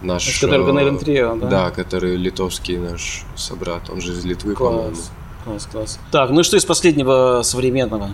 наш 0.00 0.26
Это 0.28 0.46
который 0.46 0.64
Ганелин 0.64 0.98
Трио, 0.98 1.36
да? 1.36 1.46
Да, 1.48 1.70
который 1.70 2.16
литовский 2.16 2.78
наш 2.78 3.26
собрат, 3.36 3.90
он 3.90 4.00
же 4.00 4.12
из 4.12 4.24
Литвы, 4.24 4.54
по-моему. 4.54 4.96
Класс. 5.44 5.68
Класс. 5.70 5.98
Так, 6.10 6.30
ну 6.30 6.40
и 6.40 6.42
что 6.42 6.56
из 6.56 6.64
последнего 6.64 7.42
современного 7.44 8.12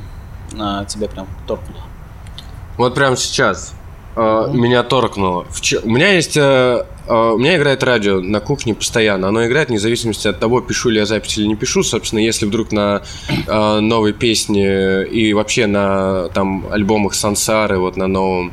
а, 0.58 0.84
тебя 0.84 1.06
прям 1.06 1.28
торкнуло? 1.46 1.84
Вот 2.76 2.96
прямо 2.96 3.16
сейчас. 3.16 3.72
Э, 4.16 4.50
меня 4.52 4.82
торкнуло. 4.82 5.46
У 5.82 5.90
меня 5.90 6.12
есть... 6.12 6.36
э, 6.36 6.84
э, 7.06 7.30
У 7.32 7.38
меня 7.38 7.56
играет 7.56 7.82
радио 7.82 8.20
на 8.20 8.40
кухне 8.40 8.74
постоянно. 8.74 9.28
Оно 9.28 9.46
играет 9.46 9.68
вне 9.68 9.78
зависимости 9.78 10.28
от 10.28 10.40
того, 10.40 10.60
пишу 10.60 10.90
ли 10.90 10.98
я 10.98 11.06
запись 11.06 11.38
или 11.38 11.46
не 11.46 11.56
пишу. 11.56 11.82
Собственно, 11.82 12.20
если 12.20 12.46
вдруг 12.46 12.72
на 12.72 13.02
новой 13.46 14.12
песне 14.12 15.04
и 15.04 15.32
вообще 15.32 15.66
на 15.66 16.28
там 16.28 16.66
альбомах 16.70 17.14
Сансары, 17.14 17.78
вот 17.78 17.96
на 17.96 18.06
новом 18.06 18.52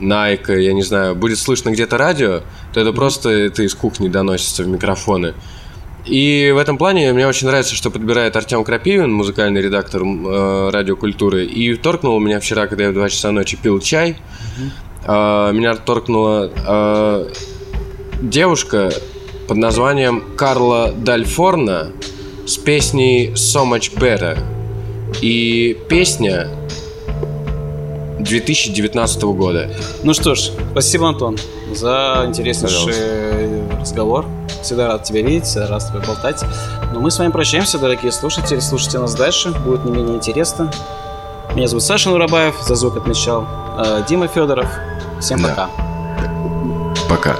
Nike, 0.00 0.60
я 0.60 0.72
не 0.72 0.82
знаю, 0.82 1.14
будет 1.14 1.38
слышно 1.38 1.70
где-то 1.70 1.96
радио, 1.98 2.42
то 2.72 2.80
это 2.80 2.92
просто 2.92 3.30
это 3.30 3.62
из 3.62 3.74
кухни 3.74 4.08
доносится 4.08 4.62
в 4.62 4.68
микрофоны. 4.68 5.34
И 6.04 6.52
в 6.54 6.58
этом 6.58 6.78
плане 6.78 7.12
мне 7.12 7.26
очень 7.26 7.48
нравится, 7.48 7.74
что 7.74 7.90
подбирает 7.90 8.36
Артем 8.36 8.62
Крапивин, 8.62 9.12
музыкальный 9.12 9.60
редактор 9.60 10.02
э, 10.04 10.70
радиокультуры. 10.70 11.44
И 11.46 11.74
торкнул 11.74 12.20
меня 12.20 12.38
вчера, 12.38 12.68
когда 12.68 12.84
я 12.84 12.90
в 12.90 12.94
2 12.94 13.08
часа 13.08 13.32
ночи 13.32 13.58
пил 13.60 13.80
чай. 13.80 14.16
Э, 15.06 15.52
меня 15.52 15.74
торкнула 15.74 16.50
э, 16.54 17.28
девушка 18.22 18.90
под 19.46 19.56
названием 19.56 20.22
Карла 20.36 20.92
Дальфорна 20.96 21.92
с 22.46 22.56
песней 22.56 23.32
So 23.34 23.64
Much 23.64 23.96
Better. 23.96 24.38
И 25.22 25.78
песня 25.88 26.48
2019 28.18 29.22
года. 29.22 29.70
Ну 30.02 30.12
что 30.14 30.34
ж, 30.34 30.50
спасибо, 30.72 31.08
Антон, 31.08 31.38
за 31.72 32.24
интереснейший 32.26 33.68
разговор. 33.80 34.26
Всегда 34.62 34.88
рад 34.88 35.04
тебя 35.04 35.22
видеть, 35.22 35.44
всегда 35.44 35.68
рад 35.68 35.82
с 35.82 35.86
тобой 35.86 36.02
болтать. 36.04 36.44
Но 36.92 36.98
мы 36.98 37.12
с 37.12 37.18
вами 37.18 37.30
прощаемся, 37.30 37.78
дорогие 37.78 38.10
слушатели. 38.10 38.58
Слушайте 38.58 38.98
нас 38.98 39.14
дальше, 39.14 39.50
будет 39.50 39.84
не 39.84 39.92
менее 39.92 40.16
интересно. 40.16 40.72
Меня 41.56 41.68
зовут 41.68 41.84
Саша 41.84 42.10
Нурабаев, 42.10 42.54
за 42.60 42.74
звук 42.74 42.98
отмечал 42.98 43.46
э, 43.78 44.02
Дима 44.06 44.28
Федоров. 44.28 44.68
Всем 45.20 45.40
Да. 45.40 45.48
пока. 45.48 45.70
Пока. 47.08 47.36